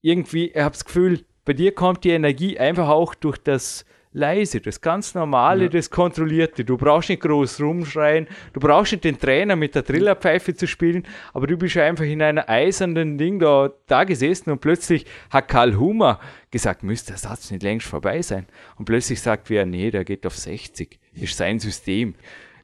irgendwie, 0.00 0.46
ich 0.46 0.56
habe 0.56 0.72
das 0.72 0.86
Gefühl, 0.86 1.26
bei 1.44 1.52
dir 1.52 1.74
kommt 1.74 2.04
die 2.04 2.10
Energie 2.10 2.58
einfach 2.58 2.88
auch 2.88 3.14
durch 3.14 3.38
das 3.38 3.84
leise, 4.12 4.60
das 4.60 4.80
ganz 4.80 5.14
normale, 5.14 5.64
ja. 5.64 5.68
das 5.70 5.90
kontrollierte. 5.90 6.64
Du 6.64 6.76
brauchst 6.76 7.08
nicht 7.08 7.22
groß 7.22 7.60
rumschreien, 7.60 8.28
du 8.52 8.60
brauchst 8.60 8.92
nicht 8.92 9.04
den 9.04 9.18
Trainer 9.18 9.56
mit 9.56 9.74
der 9.74 9.84
Trillerpfeife 9.84 10.54
zu 10.54 10.66
spielen, 10.66 11.06
aber 11.32 11.46
du 11.46 11.56
bist 11.56 11.76
einfach 11.76 12.04
in 12.04 12.22
einer 12.22 12.48
eisernen 12.48 13.18
Ding 13.18 13.38
da, 13.38 13.70
da 13.86 14.04
gesessen 14.04 14.50
und 14.50 14.60
plötzlich 14.60 15.06
hat 15.30 15.48
Karl 15.48 15.76
Hummer 15.76 16.20
gesagt, 16.50 16.82
müsste 16.82 17.12
der 17.12 17.18
Satz 17.18 17.50
nicht 17.50 17.62
längst 17.62 17.86
vorbei 17.86 18.22
sein. 18.22 18.46
Und 18.76 18.84
plötzlich 18.84 19.20
sagt 19.20 19.50
wer, 19.50 19.66
nee, 19.66 19.90
der 19.90 20.04
geht 20.04 20.26
auf 20.26 20.36
60. 20.36 21.00
Das 21.14 21.22
ist 21.22 21.36
sein 21.36 21.58
System. 21.58 22.14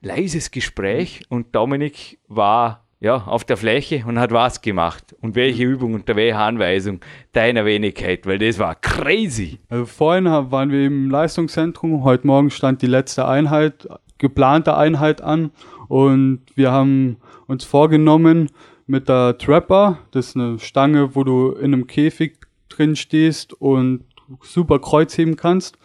Leises 0.01 0.51
Gespräch 0.51 1.23
und 1.29 1.55
Dominik 1.55 2.19
war 2.29 2.88
ja, 3.01 3.17
auf 3.17 3.45
der 3.45 3.57
Fläche 3.57 4.05
und 4.07 4.19
hat 4.19 4.33
was 4.33 4.61
gemacht. 4.61 5.15
Und 5.21 5.35
welche 5.37 5.65
Übung 5.65 5.95
und 5.95 6.09
welche 6.09 6.37
Anweisung 6.37 7.01
deiner 7.33 7.65
Wenigkeit, 7.65 8.27
weil 8.27 8.39
das 8.39 8.59
war 8.59 8.75
crazy. 8.75 9.59
Also 9.69 9.87
vorhin 9.87 10.25
waren 10.25 10.71
wir 10.71 10.87
im 10.87 11.11
Leistungszentrum, 11.11 12.05
heute 12.05 12.27
Morgen 12.27 12.51
stand 12.51 12.83
die 12.83 12.87
letzte 12.87 13.27
Einheit, 13.27 13.89
geplante 14.19 14.77
Einheit 14.77 15.21
an 15.21 15.51
und 15.87 16.41
wir 16.57 16.73
haben 16.73 17.19
uns 17.47 17.65
vorgenommen 17.65 18.51
mit 18.87 19.09
der 19.09 19.39
Trapper, 19.39 19.99
das 20.11 20.29
ist 20.29 20.37
eine 20.37 20.59
Stange, 20.59 21.15
wo 21.15 21.23
du 21.23 21.53
in 21.53 21.75
einem 21.75 21.87
Käfig 21.87 22.39
drin 22.69 22.97
stehst 22.97 23.53
und 23.53 24.05
super 24.43 24.79
Kreuzheben 24.79 25.37
kannst. 25.37 25.79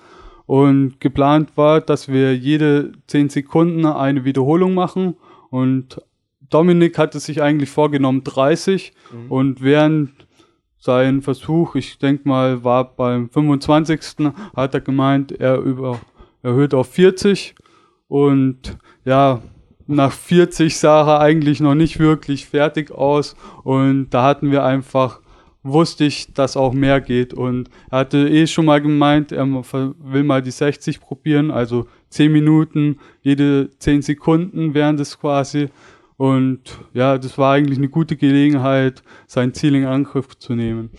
Und 0.45 0.99
geplant 0.99 1.55
war, 1.55 1.79
dass 1.79 2.09
wir 2.09 2.35
jede 2.35 2.91
10 3.07 3.29
Sekunden 3.29 3.85
eine 3.85 4.25
Wiederholung 4.25 4.73
machen 4.73 5.15
und 5.49 6.01
Dominik 6.53 6.97
hatte 6.97 7.19
sich 7.19 7.41
eigentlich 7.41 7.69
vorgenommen 7.69 8.23
30 8.23 8.93
mhm. 9.11 9.31
und 9.31 9.61
während 9.61 10.11
sein 10.77 11.21
Versuch, 11.21 11.75
ich 11.75 11.97
denke 11.97 12.27
mal, 12.27 12.63
war 12.63 12.95
beim 12.95 13.29
25. 13.29 14.31
hat 14.55 14.73
er 14.73 14.81
gemeint, 14.81 15.31
er 15.31 15.57
über, 15.59 15.99
erhöht 16.41 16.73
auf 16.73 16.91
40 16.91 17.55
und 18.07 18.77
ja, 19.05 19.41
nach 19.87 20.11
40 20.11 20.77
sah 20.77 21.07
er 21.07 21.19
eigentlich 21.21 21.59
noch 21.59 21.75
nicht 21.75 21.99
wirklich 21.99 22.45
fertig 22.45 22.91
aus 22.91 23.35
und 23.63 24.09
da 24.09 24.23
hatten 24.23 24.51
wir 24.51 24.63
einfach 24.63 25.21
wusste 25.63 26.03
ich, 26.03 26.33
dass 26.33 26.57
auch 26.57 26.73
mehr 26.73 27.01
geht. 27.01 27.33
Und 27.33 27.69
er 27.89 27.99
hatte 27.99 28.29
eh 28.29 28.45
schon 28.47 28.65
mal 28.65 28.81
gemeint, 28.81 29.31
er 29.31 29.45
will 29.47 30.23
mal 30.23 30.41
die 30.41 30.51
60 30.51 30.99
probieren, 30.99 31.51
also 31.51 31.87
10 32.09 32.31
Minuten, 32.31 32.99
jede 33.21 33.69
10 33.79 34.01
Sekunden 34.01 34.73
wären 34.73 34.97
das 34.97 35.19
quasi. 35.19 35.69
Und 36.17 36.79
ja, 36.93 37.17
das 37.17 37.37
war 37.37 37.53
eigentlich 37.53 37.77
eine 37.77 37.89
gute 37.89 38.15
Gelegenheit, 38.15 39.03
sein 39.27 39.53
Ziel 39.53 39.75
in 39.75 39.85
Angriff 39.85 40.37
zu 40.37 40.55
nehmen. 40.55 40.91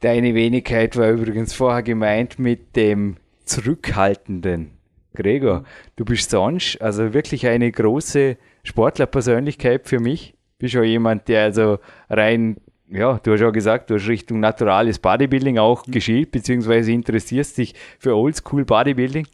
Deine 0.00 0.34
Wenigkeit 0.34 0.96
war 0.96 1.10
übrigens 1.10 1.54
vorher 1.54 1.82
gemeint 1.82 2.38
mit 2.38 2.76
dem 2.76 3.16
zurückhaltenden. 3.44 4.72
Gregor, 5.14 5.64
du 5.96 6.04
bist 6.04 6.30
sonst 6.30 6.80
also 6.82 7.14
wirklich 7.14 7.46
eine 7.46 7.72
große 7.72 8.36
Sportlerpersönlichkeit 8.64 9.88
für 9.88 10.00
mich. 10.00 10.34
Bist 10.58 10.76
auch 10.76 10.82
jemand, 10.82 11.28
der 11.28 11.44
also 11.44 11.78
rein 12.10 12.56
ja, 12.88 13.18
du 13.18 13.32
hast 13.32 13.40
ja 13.40 13.50
gesagt, 13.50 13.90
du 13.90 13.94
hast 13.94 14.06
Richtung 14.06 14.40
naturales 14.40 14.98
Bodybuilding 14.98 15.58
auch 15.58 15.86
mhm. 15.86 15.92
geschielt, 15.92 16.30
beziehungsweise 16.30 16.92
interessierst 16.92 17.58
dich 17.58 17.74
für 17.98 18.14
Oldschool 18.16 18.64
Bodybuilding. 18.64 19.26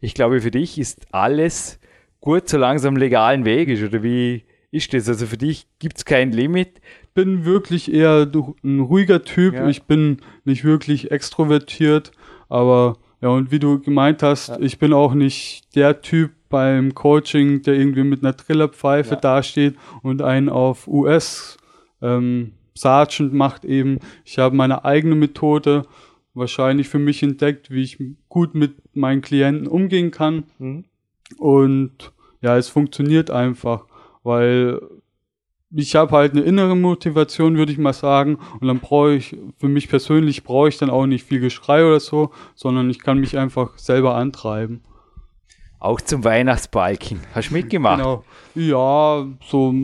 Ich 0.00 0.14
glaube, 0.14 0.40
für 0.40 0.50
dich 0.50 0.78
ist 0.78 1.06
alles 1.12 1.79
gut, 2.20 2.48
so 2.48 2.58
langsam 2.58 2.96
legalen 2.96 3.44
Weg 3.44 3.68
ist, 3.68 3.82
oder 3.82 4.02
wie 4.02 4.44
ist 4.70 4.94
das? 4.94 5.08
Also 5.08 5.26
für 5.26 5.36
dich 5.36 5.66
gibt 5.78 5.98
es 5.98 6.04
kein 6.04 6.32
Limit? 6.32 6.80
Bin 7.14 7.44
wirklich 7.44 7.92
eher 7.92 8.30
ein 8.62 8.80
ruhiger 8.80 9.24
Typ. 9.24 9.54
Ja. 9.54 9.68
Ich 9.68 9.82
bin 9.82 10.18
nicht 10.44 10.64
wirklich 10.64 11.10
extrovertiert, 11.10 12.12
aber 12.48 12.98
ja, 13.20 13.28
und 13.28 13.50
wie 13.50 13.58
du 13.58 13.80
gemeint 13.80 14.22
hast, 14.22 14.48
ja. 14.48 14.60
ich 14.60 14.78
bin 14.78 14.92
auch 14.92 15.14
nicht 15.14 15.74
der 15.74 16.00
Typ 16.00 16.30
beim 16.48 16.94
Coaching, 16.94 17.62
der 17.62 17.74
irgendwie 17.74 18.04
mit 18.04 18.22
einer 18.22 18.36
Trillerpfeife 18.36 19.14
ja. 19.14 19.20
dasteht 19.20 19.76
und 20.02 20.22
einen 20.22 20.48
auf 20.48 20.88
US 20.88 21.58
ähm, 22.02 22.52
Sargent 22.74 23.32
macht 23.32 23.64
eben, 23.64 23.98
ich 24.24 24.38
habe 24.38 24.56
meine 24.56 24.84
eigene 24.84 25.14
Methode 25.14 25.84
wahrscheinlich 26.32 26.88
für 26.88 26.98
mich 26.98 27.22
entdeckt, 27.22 27.70
wie 27.70 27.82
ich 27.82 27.98
gut 28.28 28.54
mit 28.54 28.74
meinen 28.94 29.20
Klienten 29.20 29.66
umgehen 29.66 30.10
kann. 30.10 30.44
Mhm. 30.58 30.84
Und 31.38 32.12
ja, 32.40 32.56
es 32.56 32.68
funktioniert 32.68 33.30
einfach, 33.30 33.84
weil 34.22 34.80
ich 35.72 35.94
habe 35.94 36.16
halt 36.16 36.32
eine 36.32 36.42
innere 36.42 36.76
Motivation, 36.76 37.56
würde 37.56 37.72
ich 37.72 37.78
mal 37.78 37.92
sagen. 37.92 38.38
Und 38.60 38.66
dann 38.66 38.80
brauche 38.80 39.14
ich, 39.14 39.36
für 39.58 39.68
mich 39.68 39.88
persönlich 39.88 40.42
brauche 40.42 40.68
ich 40.68 40.78
dann 40.78 40.90
auch 40.90 41.06
nicht 41.06 41.24
viel 41.24 41.40
Geschrei 41.40 41.84
oder 41.84 42.00
so, 42.00 42.30
sondern 42.54 42.90
ich 42.90 42.98
kann 42.98 43.18
mich 43.18 43.38
einfach 43.38 43.78
selber 43.78 44.16
antreiben. 44.16 44.82
Auch 45.78 46.00
zum 46.00 46.24
Weihnachtsbalken. 46.24 47.20
Hast 47.34 47.50
du 47.50 47.54
mitgemacht? 47.54 47.98
Genau. 47.98 48.24
Ja, 48.54 49.26
so, 49.46 49.74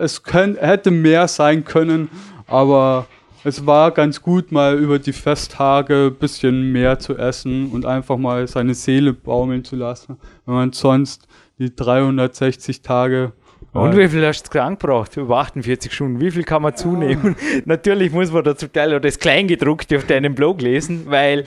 es 0.00 0.22
kann, 0.22 0.56
hätte 0.56 0.90
mehr 0.90 1.28
sein 1.28 1.64
können, 1.64 2.08
aber 2.48 3.06
es 3.44 3.66
war 3.66 3.90
ganz 3.90 4.22
gut, 4.22 4.52
mal 4.52 4.78
über 4.78 4.98
die 4.98 5.12
Festtage 5.12 6.10
ein 6.12 6.18
bisschen 6.18 6.72
mehr 6.72 6.98
zu 6.98 7.16
essen 7.16 7.70
und 7.70 7.86
einfach 7.86 8.16
mal 8.16 8.46
seine 8.48 8.74
Seele 8.74 9.12
baumeln 9.12 9.64
zu 9.64 9.76
lassen, 9.76 10.18
wenn 10.46 10.54
man 10.54 10.72
sonst 10.72 11.26
die 11.58 11.74
360 11.74 12.82
Tage 12.82 13.32
und 13.72 13.96
wie 13.96 14.08
viel 14.08 14.26
hast 14.26 14.42
du 14.42 14.50
krank 14.50 14.80
gebracht? 14.80 15.16
Über 15.16 15.38
48 15.38 15.92
Stunden. 15.92 16.20
Wie 16.20 16.32
viel 16.32 16.42
kann 16.42 16.62
man 16.62 16.74
zunehmen? 16.74 17.36
Natürlich 17.66 18.10
muss 18.10 18.32
man 18.32 18.42
da 18.42 18.56
zum 18.56 18.72
Teil 18.72 18.96
auch 18.96 19.00
das 19.00 19.18
Kleingedruckte 19.18 19.96
auf 19.96 20.06
deinem 20.06 20.34
Blog 20.34 20.60
lesen, 20.60 21.04
weil 21.06 21.44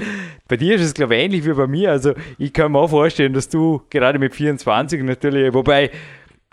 bei 0.48 0.56
dir 0.56 0.76
ist 0.76 0.84
es, 0.84 0.94
glaube 0.94 1.16
ich, 1.16 1.24
ähnlich 1.24 1.46
wie 1.46 1.52
bei 1.52 1.68
mir. 1.68 1.92
Also 1.92 2.14
ich 2.38 2.54
kann 2.54 2.72
mir 2.72 2.80
auch 2.80 2.90
vorstellen, 2.90 3.34
dass 3.34 3.50
du 3.50 3.82
gerade 3.90 4.20
mit 4.20 4.34
24 4.34 5.04
natürlich, 5.04 5.54
wobei 5.54 5.92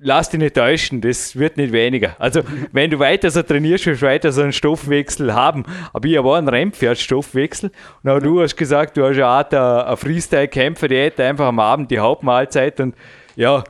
lass 0.00 0.30
dich 0.30 0.40
nicht 0.40 0.56
täuschen, 0.56 1.00
das 1.00 1.36
wird 1.36 1.56
nicht 1.56 1.72
weniger. 1.72 2.16
Also, 2.18 2.42
wenn 2.72 2.90
du 2.90 2.98
weiter 2.98 3.30
so 3.30 3.42
trainierst, 3.42 3.86
wirst 3.86 4.02
du 4.02 4.06
weiter 4.06 4.32
so 4.32 4.42
einen 4.42 4.52
Stoffwechsel 4.52 5.34
haben. 5.34 5.64
Aber 5.92 6.08
ich 6.08 6.18
auch 6.18 6.34
einen 6.34 6.48
Rennpferd-Stoffwechsel. 6.48 7.70
Und 8.02 8.10
auch 8.10 8.18
du 8.20 8.40
hast 8.40 8.56
gesagt, 8.56 8.96
du 8.96 9.04
hast 9.04 9.16
ja 9.16 9.40
auch 9.40 9.52
einen 9.52 9.96
Freestyle-Kämpfer, 9.96 10.88
der 10.88 11.04
hätte 11.06 11.24
einfach 11.24 11.46
am 11.46 11.58
Abend 11.58 11.90
die 11.90 11.98
Hauptmahlzeit 11.98 12.80
und 12.80 12.94
ja, 13.36 13.64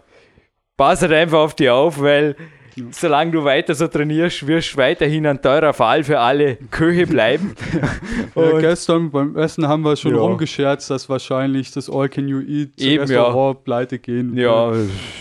pass 0.77 1.03
halt 1.03 1.13
einfach 1.13 1.39
auf 1.39 1.55
dich 1.55 1.71
auf, 1.71 2.01
weil. 2.01 2.37
solange 2.91 3.33
du 3.33 3.45
weiter 3.45 3.75
so 3.75 3.87
trainierst, 3.87 4.47
wirst 4.47 4.75
du 4.75 4.79
weiterhin 4.79 5.27
ein 5.27 5.41
teurer 5.41 5.73
Fall 5.73 6.05
für 6.05 6.19
alle 6.19 6.57
Köche 6.71 7.07
bleiben. 7.07 7.55
ja, 8.35 8.59
gestern 8.59 9.11
beim 9.11 9.37
Essen 9.37 9.67
haben 9.67 9.83
wir 9.83 9.97
schon 9.97 10.15
ja. 10.15 10.21
rumgescherzt, 10.21 10.91
dass 10.91 11.09
wahrscheinlich 11.09 11.71
das 11.73 11.91
All 11.91 12.09
Can 12.09 12.29
You 12.29 12.41
Eat 12.41 12.81
Eben, 12.81 13.01
Restaurant 13.01 13.59
ja. 13.59 13.63
pleite 13.65 13.99
gehen 13.99 14.37
Ja, 14.37 14.73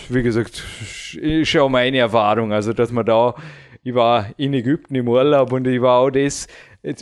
wie 0.08 0.22
gesagt, 0.22 0.64
ist 1.14 1.52
ja 1.52 1.62
auch 1.62 1.68
meine 1.68 1.98
Erfahrung. 1.98 2.52
Also, 2.52 2.72
dass 2.72 2.92
man 2.92 3.04
da, 3.06 3.34
ich 3.82 3.94
war 3.94 4.26
in 4.36 4.54
Ägypten 4.54 4.94
im 4.94 5.08
Urlaub 5.08 5.52
und 5.52 5.66
ich 5.66 5.80
war 5.80 6.00
auch 6.00 6.10
das 6.10 6.46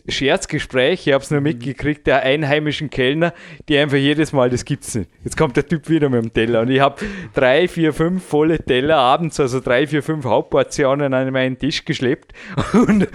Scherzgespräch, 0.09 1.07
ich 1.07 1.13
habe 1.13 1.23
es 1.23 1.31
nur 1.31 1.41
mhm. 1.41 1.45
mitgekriegt, 1.45 2.07
der 2.07 2.23
einheimischen 2.23 2.91
Kellner, 2.91 3.33
die 3.69 3.79
einfach 3.79 3.97
jedes 3.97 4.33
Mal, 4.33 4.51
das 4.51 4.65
gibt's 4.65 4.95
nicht. 4.97 5.09
Jetzt 5.23 5.37
kommt 5.37 5.57
der 5.57 5.67
Typ 5.67 5.89
wieder 5.89 6.09
mit 6.09 6.23
dem 6.23 6.33
Teller 6.33 6.63
und 6.63 6.71
ich 6.71 6.81
habe 6.81 6.97
drei, 7.33 7.69
vier, 7.69 7.93
fünf 7.93 8.25
volle 8.25 8.59
Teller 8.59 8.97
abends, 8.97 9.39
also 9.39 9.61
drei, 9.61 9.87
vier, 9.87 10.03
fünf 10.03 10.25
Hauptportionen 10.25 11.15
an 11.15 11.33
meinen 11.33 11.59
Tisch 11.59 11.85
geschleppt 11.85 12.33
und 12.73 13.07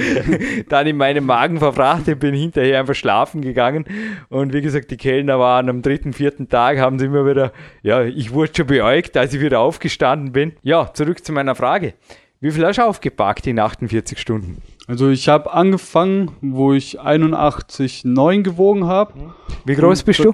dann 0.70 0.88
in 0.88 0.96
meinem 0.96 1.26
Magen 1.26 1.60
verfrachtet, 1.60 2.20
bin 2.20 2.34
hinterher 2.34 2.80
einfach 2.80 2.96
schlafen 2.96 3.42
gegangen 3.42 3.86
und 4.30 4.54
wie 4.54 4.62
gesagt, 4.62 4.90
die 4.92 4.98
Kellner 4.98 5.40
waren 5.40 5.68
am 5.70 5.82
dritten, 5.82 6.14
vierten 6.14 6.48
Tag, 6.48 6.78
haben 6.78 6.98
sie 6.98 7.06
immer 7.06 7.26
wieder, 7.26 7.52
ja, 7.82 8.04
ich 8.04 8.32
wurde 8.32 8.54
schon 8.56 8.68
beäugt, 8.68 9.18
als 9.18 9.34
ich 9.34 9.42
wieder 9.42 9.60
aufgestanden 9.60 10.32
bin. 10.32 10.54
Ja, 10.64 10.94
zurück 10.94 11.26
zu 11.26 11.34
meiner 11.34 11.56
Frage. 11.56 11.94
Wie 12.40 12.52
viel 12.52 12.66
hast 12.66 12.78
du 12.78 12.84
aufgepackt 12.84 13.48
in 13.48 13.58
48 13.58 14.20
Stunden? 14.20 14.62
Also 14.88 15.10
ich 15.10 15.30
habe 15.30 15.54
angefangen, 15.54 16.32
wo 16.42 16.74
ich 16.74 17.02
81,9 17.02 18.42
gewogen 18.42 18.86
habe. 18.86 19.34
Wie 19.66 19.76
groß 19.76 20.04
bist 20.04 20.20
du? 20.20 20.34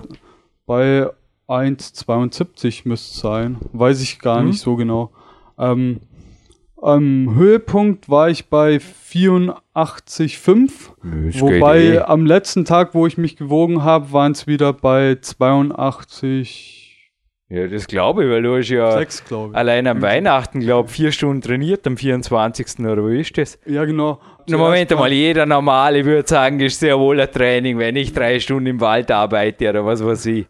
Bei 0.65 1.09
1,72 1.47 2.87
müsste 2.87 3.13
es 3.13 3.19
sein. 3.19 3.57
Weiß 3.73 4.01
ich 4.01 4.19
gar 4.19 4.41
mhm. 4.41 4.49
nicht 4.49 4.59
so 4.59 4.75
genau. 4.75 5.11
Ähm, 5.57 6.01
am 6.81 7.35
Höhepunkt 7.35 8.09
war 8.09 8.29
ich 8.29 8.47
bei 8.49 8.77
84,5. 8.77 10.71
Wobei 11.41 12.07
am 12.07 12.25
letzten 12.25 12.63
Tag, 12.65 12.95
wo 12.95 13.05
ich 13.05 13.17
mich 13.17 13.35
gewogen 13.35 13.83
habe, 13.83 14.13
waren 14.13 14.31
es 14.31 14.47
wieder 14.47 14.71
bei 14.71 15.17
82. 15.19 16.88
Ja, 17.51 17.67
das 17.67 17.87
glaube 17.87 18.25
ich, 18.25 18.29
weil 18.29 18.43
du 18.43 18.57
hast 18.57 18.69
ja 18.69 18.91
Sechs, 18.91 19.23
allein 19.53 19.87
am 19.87 20.03
Weihnachten, 20.03 20.59
glaube 20.59 20.87
ich, 20.87 20.95
vier 20.95 21.11
Stunden 21.11 21.41
trainiert 21.41 21.87
am 21.87 21.97
24. 21.97 22.79
oder 22.81 23.09
wie 23.09 23.21
ist 23.21 23.35
das? 23.39 23.57
Ja, 23.65 23.85
genau. 23.85 24.19
Na, 24.47 24.57
Moment 24.57 24.91
einmal, 24.91 25.11
jeder 25.11 25.47
Normale 25.47 26.05
würde 26.05 26.29
sagen, 26.29 26.59
ist 26.59 26.79
sehr 26.79 26.99
wohl 26.99 27.19
ein 27.19 27.31
Training, 27.31 27.79
wenn 27.79 27.95
ich 27.95 28.13
drei 28.13 28.39
Stunden 28.39 28.67
im 28.67 28.79
Wald 28.79 29.09
arbeite 29.09 29.67
oder 29.67 29.83
was 29.83 30.03
weiß 30.03 30.27
ich. 30.27 30.47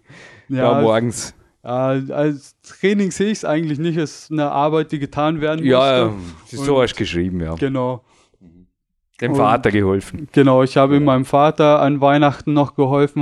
Ja, 0.49 0.73
da 0.73 0.81
morgens. 0.81 1.33
Ja, 1.63 1.87
als 2.09 2.59
Training 2.63 3.11
sehe 3.11 3.27
ich 3.27 3.39
es 3.39 3.45
eigentlich 3.45 3.79
nicht 3.79 3.97
als 3.97 4.27
eine 4.29 4.51
Arbeit, 4.51 4.91
die 4.91 4.99
getan 4.99 5.39
werden 5.39 5.59
muss. 5.59 5.69
Ja, 5.69 6.07
ja 6.07 6.13
so 6.47 6.81
hast 6.81 6.95
du 6.95 6.97
geschrieben, 6.97 7.39
ja. 7.39 7.55
Genau. 7.55 8.03
Dem 9.21 9.35
Vater 9.35 9.71
geholfen. 9.71 10.27
Genau, 10.31 10.63
ich 10.63 10.77
habe 10.77 10.99
meinem 10.99 11.25
Vater 11.25 11.81
an 11.81 11.99
Weihnachten 11.99 12.53
noch 12.53 12.75
geholfen, 12.75 13.21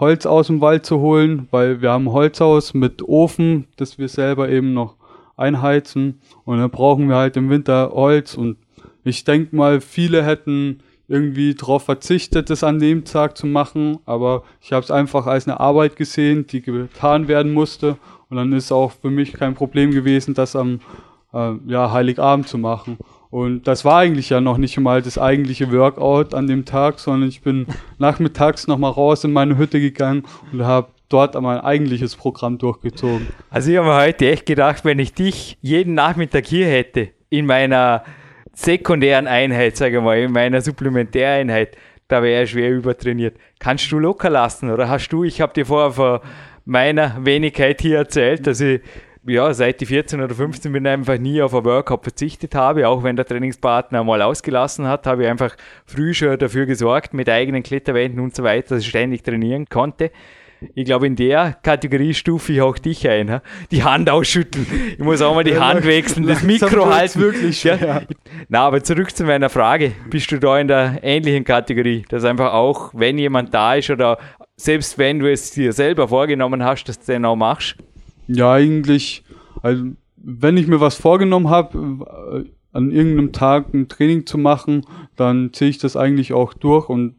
Holz 0.00 0.24
aus 0.26 0.46
dem 0.46 0.60
Wald 0.60 0.86
zu 0.86 0.98
holen, 1.00 1.46
weil 1.50 1.82
wir 1.82 1.90
haben 1.90 2.08
ein 2.08 2.12
Holzhaus 2.12 2.74
mit 2.74 3.02
Ofen, 3.02 3.66
das 3.76 3.98
wir 3.98 4.08
selber 4.08 4.48
eben 4.48 4.72
noch 4.72 4.96
einheizen. 5.36 6.20
Und 6.44 6.58
dann 6.58 6.70
brauchen 6.70 7.08
wir 7.08 7.16
halt 7.16 7.36
im 7.36 7.50
Winter 7.50 7.92
Holz. 7.92 8.34
Und 8.34 8.56
ich 9.04 9.24
denke 9.24 9.54
mal, 9.54 9.80
viele 9.80 10.24
hätten 10.24 10.80
irgendwie 11.06 11.54
darauf 11.54 11.84
verzichtet, 11.84 12.50
das 12.50 12.64
an 12.64 12.78
dem 12.78 13.04
Tag 13.04 13.36
zu 13.36 13.46
machen. 13.46 13.98
Aber 14.06 14.44
ich 14.60 14.72
habe 14.72 14.84
es 14.84 14.90
einfach 14.90 15.26
als 15.26 15.46
eine 15.46 15.60
Arbeit 15.60 15.96
gesehen, 15.96 16.46
die 16.46 16.62
getan 16.62 17.28
werden 17.28 17.52
musste. 17.52 17.96
Und 18.30 18.36
dann 18.36 18.52
ist 18.52 18.72
auch 18.72 18.92
für 18.92 19.10
mich 19.10 19.34
kein 19.34 19.54
Problem 19.54 19.90
gewesen, 19.90 20.34
das 20.34 20.56
am 20.56 20.80
äh, 21.34 21.52
ja, 21.66 21.92
Heiligabend 21.92 22.48
zu 22.48 22.58
machen. 22.58 22.96
Und 23.30 23.68
das 23.68 23.84
war 23.84 23.98
eigentlich 23.98 24.30
ja 24.30 24.40
noch 24.40 24.58
nicht 24.58 24.78
mal 24.78 25.02
das 25.02 25.16
eigentliche 25.16 25.70
Workout 25.72 26.34
an 26.34 26.48
dem 26.48 26.64
Tag, 26.64 26.98
sondern 26.98 27.28
ich 27.28 27.42
bin 27.42 27.66
nachmittags 27.98 28.66
nochmal 28.66 28.90
raus 28.90 29.22
in 29.24 29.32
meine 29.32 29.56
Hütte 29.56 29.80
gegangen 29.80 30.24
und 30.52 30.64
habe 30.64 30.88
dort 31.08 31.40
mein 31.40 31.60
eigentliches 31.60 32.16
Programm 32.16 32.58
durchgezogen. 32.58 33.28
Also 33.48 33.70
ich 33.70 33.76
habe 33.76 33.88
mir 33.88 33.96
heute 33.96 34.30
echt 34.30 34.46
gedacht, 34.46 34.84
wenn 34.84 34.98
ich 34.98 35.14
dich 35.14 35.58
jeden 35.60 35.94
Nachmittag 35.94 36.46
hier 36.46 36.66
hätte, 36.66 37.10
in 37.28 37.46
meiner 37.46 38.04
sekundären 38.52 39.26
Einheit, 39.26 39.76
sage 39.76 39.98
ich 39.98 40.02
mal, 40.02 40.18
in 40.18 40.32
meiner 40.32 40.60
Supplementäreinheit, 40.60 41.76
da 42.08 42.22
wäre 42.22 42.44
ich 42.44 42.50
schwer 42.50 42.70
übertrainiert. 42.70 43.36
Kannst 43.60 43.90
du 43.92 43.98
locker 43.98 44.30
lassen 44.30 44.70
oder 44.70 44.88
hast 44.88 45.08
du, 45.10 45.22
ich 45.22 45.40
habe 45.40 45.52
dir 45.52 45.66
vorher 45.66 45.92
von 45.92 46.20
meiner 46.64 47.24
Wenigkeit 47.24 47.80
hier 47.80 47.98
erzählt, 47.98 48.46
dass 48.46 48.60
ich 48.60 48.80
ja, 49.26 49.52
seit 49.52 49.82
ich 49.82 49.88
14 49.88 50.22
oder 50.22 50.34
15 50.34 50.72
bin, 50.72 50.86
einfach 50.86 51.18
nie 51.18 51.42
auf 51.42 51.54
ein 51.54 51.64
Workout 51.64 52.02
verzichtet 52.02 52.54
habe. 52.54 52.88
Auch 52.88 53.02
wenn 53.02 53.16
der 53.16 53.26
Trainingspartner 53.26 54.02
mal 54.02 54.22
ausgelassen 54.22 54.86
hat, 54.86 55.06
habe 55.06 55.24
ich 55.24 55.28
einfach 55.28 55.56
früh 55.84 56.14
schon 56.14 56.38
dafür 56.38 56.66
gesorgt, 56.66 57.12
mit 57.12 57.28
eigenen 57.28 57.62
Kletterwänden 57.62 58.20
und 58.20 58.34
so 58.34 58.42
weiter, 58.42 58.76
dass 58.76 58.82
ich 58.82 58.88
ständig 58.88 59.22
trainieren 59.22 59.66
konnte. 59.68 60.10
ich 60.74 60.84
glaube, 60.84 61.06
in 61.06 61.16
der 61.16 61.56
Kategorie 61.62 62.14
stufe 62.14 62.52
ich 62.52 62.62
auch 62.62 62.78
dich 62.78 63.08
ein. 63.08 63.40
Die 63.70 63.82
Hand 63.82 64.08
ausschütteln. 64.08 64.66
Ich 64.92 65.04
muss 65.04 65.20
auch 65.22 65.34
mal 65.34 65.44
die 65.44 65.58
Hand 65.58 65.84
wechseln, 65.84 66.26
das 66.26 66.42
Mikro 66.42 66.86
halten. 66.86 67.20
wirklich 67.20 67.60
schwer. 67.60 67.78
Ja. 67.80 68.02
Na, 68.48 68.66
aber 68.66 68.82
zurück 68.82 69.14
zu 69.14 69.24
meiner 69.24 69.50
Frage. 69.50 69.92
Bist 70.08 70.30
du 70.32 70.38
da 70.38 70.58
in 70.58 70.68
der 70.68 70.98
ähnlichen 71.02 71.44
Kategorie, 71.44 72.04
dass 72.08 72.24
einfach 72.24 72.52
auch, 72.52 72.90
wenn 72.94 73.18
jemand 73.18 73.52
da 73.52 73.74
ist 73.74 73.90
oder 73.90 74.18
selbst 74.56 74.98
wenn 74.98 75.18
du 75.18 75.30
es 75.30 75.50
dir 75.50 75.72
selber 75.72 76.08
vorgenommen 76.08 76.64
hast, 76.64 76.84
dass 76.84 76.98
du 76.98 77.12
den 77.12 77.24
auch 77.24 77.36
machst? 77.36 77.76
Ja, 78.32 78.52
eigentlich, 78.52 79.24
also 79.62 79.84
wenn 80.16 80.56
ich 80.56 80.66
mir 80.66 80.80
was 80.80 80.96
vorgenommen 80.96 81.48
habe, 81.48 82.44
äh, 82.44 82.50
an 82.72 82.92
irgendeinem 82.92 83.32
Tag 83.32 83.74
ein 83.74 83.88
Training 83.88 84.26
zu 84.26 84.38
machen, 84.38 84.86
dann 85.16 85.52
ziehe 85.52 85.70
ich 85.70 85.78
das 85.78 85.96
eigentlich 85.96 86.32
auch 86.32 86.54
durch 86.54 86.88
und 86.88 87.14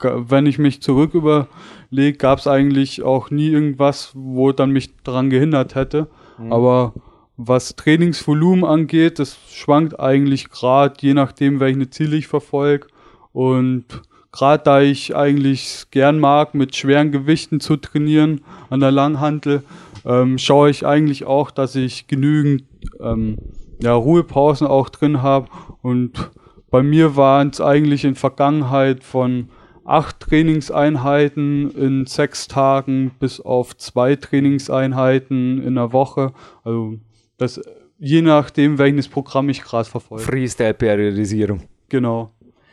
wenn 0.00 0.46
ich 0.46 0.58
mich 0.58 0.80
zurück 0.80 1.14
überlege, 1.14 2.18
gab 2.18 2.38
es 2.38 2.46
eigentlich 2.46 3.02
auch 3.02 3.30
nie 3.30 3.48
irgendwas, 3.48 4.12
wo 4.14 4.52
dann 4.52 4.70
mich 4.70 4.94
daran 5.02 5.28
gehindert 5.28 5.74
hätte. 5.74 6.08
Mhm. 6.38 6.52
Aber 6.52 6.94
was 7.36 7.76
Trainingsvolumen 7.76 8.64
angeht, 8.64 9.18
das 9.18 9.36
schwankt 9.50 9.98
eigentlich 9.98 10.50
gerade, 10.50 10.94
je 11.00 11.14
nachdem, 11.14 11.58
welche 11.60 11.90
Ziele 11.90 12.16
ich 12.16 12.28
verfolge. 12.28 12.86
Und 13.32 13.84
gerade 14.32 14.62
da 14.62 14.80
ich 14.80 15.16
eigentlich 15.16 15.86
gern 15.90 16.18
mag, 16.18 16.54
mit 16.54 16.76
schweren 16.76 17.12
Gewichten 17.12 17.60
zu 17.60 17.76
trainieren 17.76 18.42
an 18.70 18.80
der 18.80 18.92
Langhantel, 18.92 19.62
ähm, 20.08 20.38
schaue 20.38 20.70
ich 20.70 20.84
eigentlich 20.84 21.26
auch, 21.26 21.50
dass 21.50 21.76
ich 21.76 22.08
genügend 22.08 22.64
ähm, 22.98 23.36
ja, 23.80 23.92
Ruhepausen 23.92 24.66
auch 24.66 24.88
drin 24.88 25.22
habe. 25.22 25.48
Und 25.82 26.30
bei 26.70 26.82
mir 26.82 27.14
waren 27.14 27.50
es 27.50 27.60
eigentlich 27.60 28.04
in 28.04 28.14
Vergangenheit 28.14 29.04
von 29.04 29.50
acht 29.84 30.20
Trainingseinheiten 30.20 31.70
in 31.70 32.06
sechs 32.06 32.48
Tagen 32.48 33.12
bis 33.20 33.40
auf 33.40 33.76
zwei 33.76 34.16
Trainingseinheiten 34.16 35.62
in 35.62 35.74
der 35.76 35.92
Woche. 35.92 36.32
Also 36.64 36.94
das 37.36 37.60
je 37.98 38.22
nachdem, 38.22 38.78
welches 38.78 39.08
Programm 39.08 39.48
ich 39.48 39.62
gerade 39.62 39.88
verfolge. 39.88 40.24
Freestyle-Periodisierung. 40.24 41.62
Genau. 41.88 42.32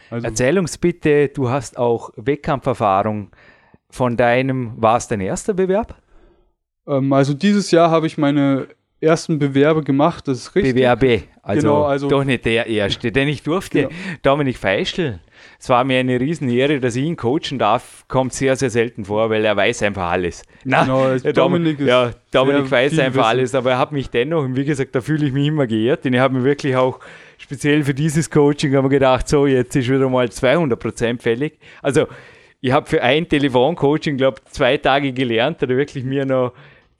Also, 0.10 0.28
Erzähl 0.28 0.60
uns 0.60 0.78
bitte, 0.78 1.30
du 1.30 1.50
hast 1.50 1.78
auch 1.78 2.12
Wettkampferfahrung. 2.16 3.32
Von 3.90 4.18
deinem, 4.18 4.74
war 4.76 4.98
es 4.98 5.08
dein 5.08 5.22
erster 5.22 5.54
Bewerb? 5.54 5.96
Ähm, 6.88 7.12
also 7.14 7.34
dieses 7.34 7.72
Jahr 7.72 7.90
habe 7.92 8.08
ich 8.08 8.18
meine 8.18 8.68
ersten 9.02 9.40
Bewerbe 9.40 9.84
gemacht, 9.84 10.28
das 10.28 10.40
ist 10.40 10.56
richtig. 10.56 10.74
Bewerbe, 10.74 11.24
also, 11.42 11.62
genau, 11.62 11.84
also 11.84 12.08
doch 12.08 12.24
nicht 12.24 12.46
der 12.46 12.66
erste, 12.66 13.12
denn 13.12 13.28
ich 13.28 13.44
durfte 13.44 13.84
genau. 13.84 13.94
Dominik 14.24 14.58
Feischl, 14.58 15.20
es 15.60 15.70
war 15.70 15.84
mir 15.84 16.00
eine 16.00 16.20
Riesenehre, 16.20 16.80
dass 16.80 16.96
ich 16.96 17.04
ihn 17.04 17.16
coachen 17.16 17.60
darf, 17.60 18.06
kommt 18.08 18.34
sehr, 18.34 18.56
sehr 18.56 18.70
selten 18.70 19.06
vor, 19.06 19.30
weil 19.30 19.46
er 19.46 19.56
weiß 19.56 19.84
einfach 19.84 20.12
alles. 20.12 20.44
Na, 20.64 20.84
genau, 20.84 21.32
Dominik, 21.34 21.80
ja, 21.82 22.12
Dominik 22.32 22.72
weiß 22.72 22.98
einfach 23.00 23.20
wissen. 23.20 23.28
alles, 23.28 23.56
aber 23.56 23.72
er 23.72 23.78
hat 23.78 23.92
mich 23.92 24.10
dennoch, 24.10 24.44
und 24.44 24.56
wie 24.56 24.66
gesagt, 24.66 24.96
da 24.96 25.02
fühle 25.02 25.26
ich 25.26 25.34
mich 25.34 25.48
immer 25.48 25.68
geehrt, 25.68 26.06
denn 26.06 26.14
ich 26.14 26.20
habe 26.20 26.34
mir 26.34 26.44
wirklich 26.44 26.76
auch 26.76 27.00
speziell 27.38 27.84
für 27.84 27.94
dieses 27.94 28.30
Coaching 28.30 28.76
haben 28.76 28.90
gedacht, 28.90 29.28
so, 29.28 29.46
jetzt 29.46 29.76
ist 29.76 29.90
wieder 29.90 30.10
mal 30.10 30.28
200% 30.28 31.22
fällig. 31.22 31.60
Also, 31.82 32.08
ich 32.62 32.72
habe 32.72 32.88
für 32.88 33.04
ein 33.04 33.28
Telefoncoaching, 33.30 34.18
glaube 34.18 34.38
ich, 34.44 34.52
zwei 34.52 34.78
Tage 34.78 35.14
gelernt, 35.14 35.62
oder 35.62 35.78
wirklich 35.78 36.04
mir 36.04 36.26
noch 36.26 36.54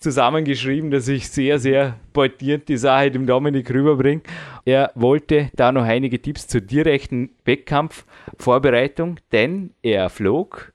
zusammengeschrieben, 0.06 0.92
dass 0.92 1.08
ich 1.08 1.28
sehr, 1.30 1.58
sehr 1.58 1.96
pointiert 2.14 2.70
die 2.70 2.78
Sache 2.78 3.10
dem 3.10 3.26
Dominik 3.26 3.72
rüberbringe. 3.74 4.22
Er 4.64 4.92
wollte 4.94 5.50
da 5.56 5.72
noch 5.72 5.82
einige 5.82 6.22
Tipps 6.22 6.48
zur 6.48 6.62
direkten 6.62 7.32
Wettkampfvorbereitung, 7.44 9.20
denn 9.32 9.72
er 9.82 10.12
flog 10.12 10.74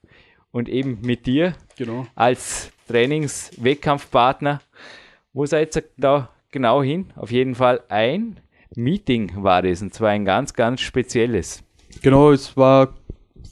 und 0.51 0.69
eben 0.69 0.99
mit 1.03 1.27
dir 1.27 1.55
genau. 1.77 2.09
als 2.17 2.73
Trainings-Wettkampfpartner. 2.89 4.63
Wo 5.33 5.47
seid 5.47 5.77
ihr 5.77 5.85
da 5.97 6.31
genau 6.51 6.83
hin? 6.83 7.13
Auf 7.15 7.31
jeden 7.31 7.55
Fall 7.55 7.83
ein 7.89 8.41
Meeting 8.75 9.31
war 9.37 9.63
das 9.63 9.81
und 9.81 9.95
zwar 9.95 10.09
ein 10.09 10.25
ganz, 10.25 10.55
ganz 10.55 10.81
spezielles. 10.81 11.63
Genau, 12.03 12.33
es 12.33 12.57
war 12.57 12.95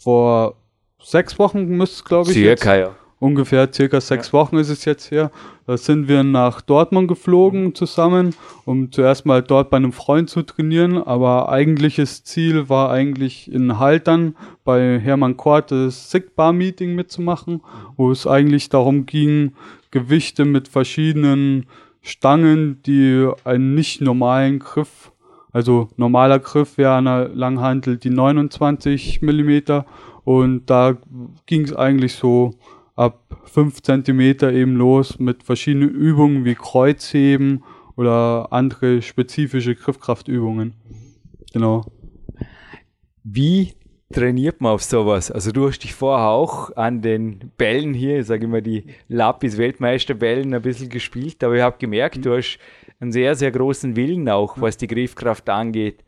vor 0.03 0.57
sechs 1.01 1.39
Wochen, 1.39 1.67
müsste 1.69 1.95
es 1.99 2.05
glaube 2.05 2.31
ich. 2.33 2.37
Circa, 2.37 2.75
jetzt. 2.75 2.89
ja 2.89 3.08
ungefähr 3.21 3.73
circa 3.73 4.01
sechs 4.01 4.29
ja. 4.29 4.33
Wochen 4.35 4.57
ist 4.57 4.69
es 4.69 4.85
jetzt 4.85 5.11
her. 5.11 5.31
Da 5.67 5.77
sind 5.77 6.09
wir 6.09 6.23
nach 6.23 6.61
Dortmund 6.61 7.09
geflogen 7.09 7.75
zusammen, 7.75 8.35
um 8.65 8.93
zuerst 8.93 9.27
mal 9.27 9.43
dort 9.43 9.71
bei 9.71 9.77
einem 9.77 9.93
Freund 9.93 10.31
zu 10.31 10.43
trainieren. 10.43 11.03
Aber 11.03 11.49
eigentliches 11.49 12.25
Ziel 12.25 12.69
war 12.69 12.91
eigentlich 12.91 13.51
in 13.51 13.79
Haltern 13.79 14.37
bei 14.65 14.99
Hermann 14.99 15.37
Kort 15.37 15.71
das 15.71 16.11
Sigbar-Meeting 16.11 16.95
mitzumachen, 16.95 17.63
wo 17.97 18.11
es 18.11 18.27
eigentlich 18.27 18.69
darum 18.69 19.07
ging, 19.07 19.53
Gewichte 19.91 20.45
mit 20.45 20.69
verschiedenen 20.69 21.67
Stangen, 22.03 22.83
die 22.85 23.29
einen 23.45 23.75
nicht 23.75 24.01
normalen 24.01 24.59
Griff, 24.59 25.13
also 25.53 25.89
normaler 25.97 26.39
Griff 26.39 26.79
wäre 26.79 26.95
an 26.95 27.07
der 27.07 27.29
Langhantel 27.29 27.97
die 27.97 28.11
29 28.11 29.23
Millimeter 29.23 29.87
und 30.25 30.67
da 30.67 30.97
ging 31.47 31.63
es 31.63 31.75
eigentlich 31.75 32.15
so 32.15 32.55
ab 32.99 33.41
5 33.45 33.81
cm 33.83 34.21
eben 34.21 34.77
los 34.77 35.19
mit 35.19 35.45
verschiedenen 35.45 35.91
Übungen 35.91 36.45
wie 36.45 36.55
Kreuzheben 36.55 37.63
oder 37.97 38.49
andere 38.53 39.03
spezifische 39.03 39.75
Griffkraftübungen. 39.75 40.75
Genau. 41.53 41.85
Wie 43.23 43.75
trainiert 44.13 44.61
man 44.61 44.73
auf 44.73 44.83
sowas? 44.83 45.31
Also 45.31 45.53
du 45.53 45.69
hast 45.69 45.81
dich 45.81 45.95
vorher 45.95 46.29
auch 46.29 46.75
an 46.77 47.01
den 47.01 47.53
Bällen 47.57 47.95
hier, 47.95 48.21
ich 48.21 48.27
sage 48.27 48.47
immer 48.47 48.61
die 48.61 48.87
Lapis-Weltmeisterbällen 49.09 50.53
ein 50.53 50.63
bisschen 50.63 50.89
gespielt, 50.89 51.43
aber 51.45 51.57
ich 51.57 51.63
habe 51.63 51.79
gemerkt, 51.79 52.25
du 52.25 52.37
hast 52.37 52.59
einen 53.01 53.13
sehr, 53.13 53.37
sehr 53.37 53.53
großen 53.53 53.95
Willen 53.95 54.29
auch, 54.29 54.61
was 54.61 54.77
die 54.77 54.89
Griffkraft 54.89 55.49
angeht. 55.49 56.05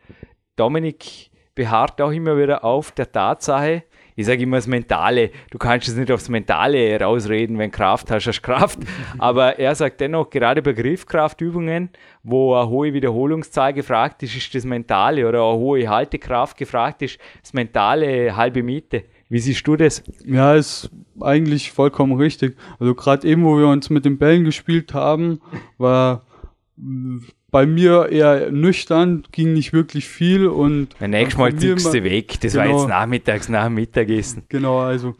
Dominik 0.56 1.30
beharrt 1.54 2.00
auch 2.00 2.10
immer 2.10 2.36
wieder 2.36 2.64
auf 2.64 2.90
der 2.92 3.12
Tatsache, 3.12 3.84
ich 4.16 4.26
sage 4.26 4.42
immer 4.42 4.56
das 4.56 4.66
Mentale. 4.66 5.30
Du 5.50 5.58
kannst 5.58 5.88
es 5.88 5.96
nicht 5.96 6.10
aufs 6.10 6.28
Mentale 6.28 7.00
rausreden, 7.00 7.58
wenn 7.58 7.70
Kraft 7.70 8.10
hast, 8.10 8.26
hast 8.26 8.42
Kraft. 8.42 8.78
Aber 9.18 9.58
er 9.58 9.74
sagt 9.74 10.00
dennoch, 10.00 10.30
gerade 10.30 10.62
bei 10.62 10.72
Griffkraftübungen, 10.72 11.90
wo 12.22 12.54
eine 12.54 12.68
hohe 12.68 12.92
Wiederholungszahl 12.92 13.72
gefragt 13.72 14.22
ist, 14.22 14.36
ist 14.36 14.54
das 14.54 14.64
Mentale 14.64 15.28
oder 15.28 15.42
eine 15.42 15.58
hohe 15.58 15.88
Haltekraft 15.88 16.56
gefragt 16.56 17.02
ist, 17.02 17.18
das 17.42 17.52
Mentale 17.52 18.36
halbe 18.36 18.62
Miete. 18.62 19.04
Wie 19.28 19.38
siehst 19.38 19.66
du 19.66 19.76
das? 19.76 20.02
Ja, 20.24 20.54
ist 20.54 20.90
eigentlich 21.20 21.70
vollkommen 21.70 22.18
richtig. 22.18 22.56
Also 22.80 22.94
gerade 22.94 23.26
eben, 23.28 23.44
wo 23.44 23.56
wir 23.56 23.68
uns 23.68 23.88
mit 23.88 24.04
den 24.04 24.18
Bällen 24.18 24.44
gespielt 24.44 24.92
haben, 24.92 25.40
war 25.78 26.26
bei 27.50 27.66
mir 27.66 28.08
eher 28.10 28.50
nüchtern, 28.50 29.24
ging 29.32 29.52
nicht 29.52 29.72
wirklich 29.72 30.08
viel 30.08 30.46
und. 30.46 30.98
Beim 30.98 31.10
nächsten 31.10 31.40
Mal 31.40 31.52
tickst 31.52 31.92
du 31.92 32.04
weg. 32.04 32.40
Das 32.40 32.52
genau, 32.52 32.64
war 32.64 32.80
jetzt 32.80 32.88
nachmittags 32.88 33.48
nach 33.48 33.64
dem 33.64 33.74
Mittagessen. 33.74 34.44
Genau, 34.48 34.78
also. 34.78 35.14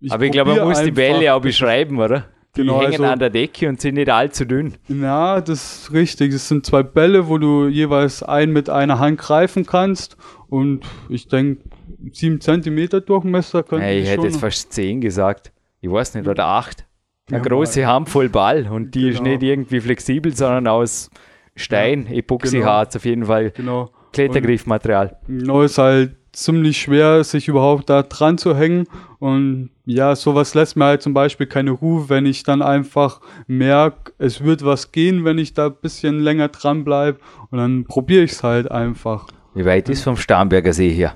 Ich 0.00 0.12
Aber 0.12 0.24
ich 0.24 0.32
glaube, 0.32 0.54
man 0.54 0.68
muss 0.68 0.82
die 0.82 0.90
Bälle 0.90 1.34
auch 1.34 1.40
beschreiben, 1.40 1.98
oder? 1.98 2.26
Die 2.56 2.62
genau, 2.62 2.80
hängen 2.80 2.92
also, 2.92 3.04
an 3.04 3.18
der 3.18 3.30
Decke 3.30 3.68
und 3.68 3.80
sind 3.80 3.94
nicht 3.94 4.10
allzu 4.10 4.44
dünn. 4.44 4.74
Ja, 4.88 5.40
das 5.40 5.82
ist 5.82 5.92
richtig. 5.92 6.32
Es 6.32 6.48
sind 6.48 6.64
zwei 6.64 6.82
Bälle, 6.82 7.28
wo 7.28 7.38
du 7.38 7.68
jeweils 7.68 8.22
einen 8.22 8.52
mit 8.52 8.70
einer 8.70 8.98
Hand 8.98 9.18
greifen 9.18 9.66
kannst. 9.66 10.16
Und 10.48 10.84
ich 11.08 11.28
denke, 11.28 11.62
sieben 12.12 12.40
Zentimeter 12.40 13.00
Durchmesser 13.00 13.62
könnte 13.62 13.84
hey, 13.84 14.00
ich 14.00 14.08
hätte 14.08 14.24
jetzt 14.24 14.40
fast 14.40 14.72
zehn 14.72 15.00
gesagt. 15.00 15.52
Ich 15.80 15.90
weiß 15.90 16.14
nicht, 16.14 16.26
oder 16.26 16.46
acht. 16.46 16.87
Eine 17.30 17.42
große 17.42 17.86
Handvoll 17.86 18.28
Ball 18.28 18.68
und 18.68 18.94
die 18.94 19.02
genau. 19.02 19.14
ist 19.14 19.22
nicht 19.22 19.42
irgendwie 19.42 19.80
flexibel, 19.80 20.34
sondern 20.34 20.66
aus 20.66 21.10
Stein, 21.56 22.06
ja, 22.08 22.18
Epoxyharz 22.18 22.92
genau. 22.92 23.00
auf 23.00 23.04
jeden 23.04 23.24
Fall. 23.26 23.50
Genau. 23.50 23.90
Klettergriffmaterial. 24.12 25.16
Genau, 25.26 25.62
ist 25.62 25.78
halt 25.78 26.16
ziemlich 26.32 26.78
schwer, 26.80 27.24
sich 27.24 27.48
überhaupt 27.48 27.90
da 27.90 28.02
dran 28.02 28.38
zu 28.38 28.56
hängen. 28.56 28.86
Und 29.18 29.70
ja, 29.84 30.14
sowas 30.16 30.54
lässt 30.54 30.76
mir 30.76 30.84
halt 30.84 31.02
zum 31.02 31.14
Beispiel 31.14 31.46
keine 31.46 31.72
Ruhe, 31.72 32.08
wenn 32.08 32.26
ich 32.26 32.42
dann 32.42 32.62
einfach 32.62 33.20
merke, 33.46 34.12
es 34.18 34.42
wird 34.42 34.64
was 34.64 34.92
gehen, 34.92 35.24
wenn 35.24 35.38
ich 35.38 35.54
da 35.54 35.66
ein 35.66 35.76
bisschen 35.80 36.20
länger 36.20 36.48
dran 36.48 36.84
bleibe. 36.84 37.18
Und 37.50 37.58
dann 37.58 37.84
probiere 37.84 38.22
ich 38.22 38.32
es 38.32 38.42
halt 38.42 38.70
einfach. 38.70 39.26
Wie 39.54 39.64
weit 39.64 39.88
ist 39.88 40.04
vom 40.04 40.16
Starnberger 40.16 40.72
See 40.72 40.90
hier? 40.90 41.14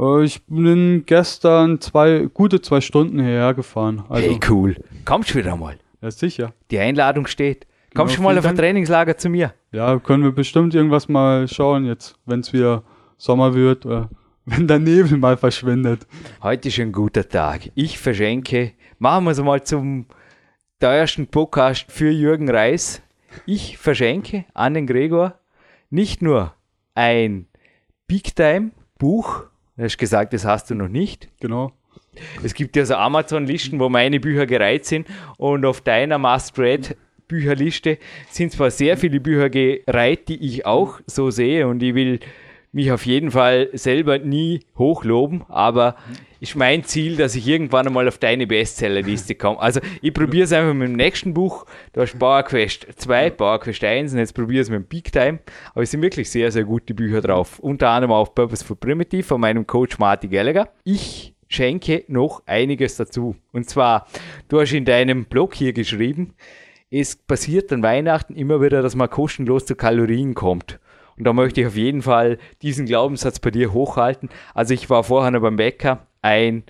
Äh, 0.00 0.24
ich 0.24 0.44
bin 0.46 1.04
gestern 1.06 1.80
zwei, 1.80 2.28
gute 2.32 2.60
zwei 2.60 2.80
Stunden 2.80 3.20
hierher 3.20 3.54
gefahren. 3.54 4.04
Also, 4.08 4.28
hey, 4.28 4.40
cool. 4.48 4.76
Kommst 5.04 5.30
du 5.30 5.34
wieder 5.38 5.56
mal? 5.56 5.78
Ja, 6.00 6.10
sicher. 6.10 6.54
Die 6.70 6.78
Einladung 6.78 7.26
steht. 7.26 7.66
Kommst 7.94 8.16
du 8.16 8.20
ja, 8.20 8.24
mal 8.24 8.38
auf 8.38 8.46
ein 8.46 8.56
Trainingslager 8.56 9.16
zu 9.16 9.28
mir? 9.28 9.52
Ja, 9.72 9.98
können 9.98 10.22
wir 10.22 10.32
bestimmt 10.32 10.74
irgendwas 10.74 11.08
mal 11.08 11.48
schauen 11.48 11.84
jetzt, 11.84 12.16
wenn 12.24 12.40
es 12.40 12.52
wieder 12.52 12.84
Sommer 13.18 13.52
wird 13.54 13.84
oder 13.84 14.08
wenn 14.46 14.66
der 14.66 14.78
Nebel 14.78 15.18
mal 15.18 15.36
verschwindet. 15.36 16.06
Heute 16.42 16.68
ist 16.68 16.78
ein 16.78 16.92
guter 16.92 17.28
Tag. 17.28 17.70
Ich 17.74 17.98
verschenke, 17.98 18.72
machen 18.98 19.24
wir 19.24 19.32
es 19.32 19.42
mal 19.42 19.62
zum 19.62 20.06
teuersten 20.78 21.26
Podcast 21.26 21.90
für 21.90 22.10
Jürgen 22.10 22.48
Reis. 22.48 23.02
Ich 23.44 23.76
verschenke 23.76 24.44
an 24.54 24.74
den 24.74 24.86
Gregor 24.86 25.34
nicht 25.90 26.22
nur 26.22 26.54
ein 26.94 27.46
Big 28.06 28.34
Time 28.34 28.70
Buch 28.98 29.49
Du 29.80 29.84
hast 29.84 29.96
gesagt, 29.96 30.34
das 30.34 30.44
hast 30.44 30.68
du 30.68 30.74
noch 30.74 30.88
nicht. 30.88 31.30
Genau. 31.40 31.72
Es 32.44 32.52
gibt 32.52 32.76
ja 32.76 32.84
so 32.84 32.96
Amazon-Listen, 32.96 33.80
wo 33.80 33.88
meine 33.88 34.20
Bücher 34.20 34.44
gereiht 34.44 34.84
sind 34.84 35.08
und 35.38 35.64
auf 35.64 35.80
deiner 35.80 36.18
Must-Read 36.18 36.98
Bücherliste 37.26 37.96
sind 38.28 38.52
zwar 38.52 38.70
sehr 38.70 38.98
viele 38.98 39.20
Bücher 39.20 39.48
gereiht, 39.48 40.28
die 40.28 40.44
ich 40.44 40.66
auch 40.66 41.00
so 41.06 41.30
sehe 41.30 41.66
und 41.66 41.82
ich 41.82 41.94
will 41.94 42.20
mich 42.72 42.92
auf 42.92 43.04
jeden 43.04 43.30
Fall 43.30 43.68
selber 43.72 44.18
nie 44.18 44.60
hochloben, 44.78 45.44
aber 45.48 45.96
ist 46.40 46.56
mein 46.56 46.84
Ziel, 46.84 47.16
dass 47.16 47.34
ich 47.34 47.46
irgendwann 47.46 47.86
einmal 47.86 48.08
auf 48.08 48.18
deine 48.18 48.46
Bestsellerliste 48.46 49.34
komme. 49.34 49.60
Also 49.60 49.80
ich 50.00 50.14
probiere 50.14 50.44
es 50.44 50.52
einfach 50.52 50.72
mit 50.72 50.88
dem 50.88 50.96
nächsten 50.96 51.34
Buch. 51.34 51.66
Du 51.92 52.00
hast 52.00 52.18
Power 52.18 52.42
Quest 52.44 52.86
2, 52.96 53.30
Power 53.30 53.60
Quest 53.60 53.84
1 53.84 54.12
und 54.12 54.18
jetzt 54.18 54.34
probiere 54.34 54.62
es 54.62 54.70
mit 54.70 54.78
dem 54.78 54.86
Big 54.86 55.12
Time. 55.12 55.40
Aber 55.74 55.82
es 55.82 55.90
sind 55.90 56.00
wirklich 56.00 56.30
sehr, 56.30 56.50
sehr 56.50 56.64
gute 56.64 56.94
Bücher 56.94 57.20
drauf. 57.20 57.58
Unter 57.58 57.90
anderem 57.90 58.12
auch 58.12 58.34
Purposeful 58.34 58.76
Primitive 58.76 59.24
von 59.24 59.40
meinem 59.40 59.66
Coach 59.66 59.98
Marty 59.98 60.28
Gallagher. 60.28 60.70
Ich 60.84 61.34
schenke 61.48 62.04
noch 62.08 62.42
einiges 62.46 62.96
dazu. 62.96 63.36
Und 63.52 63.68
zwar, 63.68 64.06
du 64.48 64.60
hast 64.60 64.72
in 64.72 64.84
deinem 64.84 65.26
Blog 65.26 65.54
hier 65.54 65.72
geschrieben, 65.72 66.34
es 66.90 67.16
passiert 67.16 67.72
an 67.72 67.82
Weihnachten 67.82 68.34
immer 68.34 68.62
wieder, 68.62 68.82
dass 68.82 68.96
man 68.96 69.10
kostenlos 69.10 69.66
zu 69.66 69.76
Kalorien 69.76 70.34
kommt. 70.34 70.80
Und 71.20 71.24
da 71.24 71.34
möchte 71.34 71.60
ich 71.60 71.66
auf 71.66 71.76
jeden 71.76 72.00
Fall 72.00 72.38
diesen 72.62 72.86
Glaubenssatz 72.86 73.40
bei 73.40 73.50
dir 73.50 73.74
hochhalten. 73.74 74.30
Also 74.54 74.72
ich 74.72 74.88
war 74.88 75.04
vorher 75.04 75.30
noch 75.30 75.42
beim 75.42 75.56
Bäcker. 75.56 76.06
Ein 76.22 76.62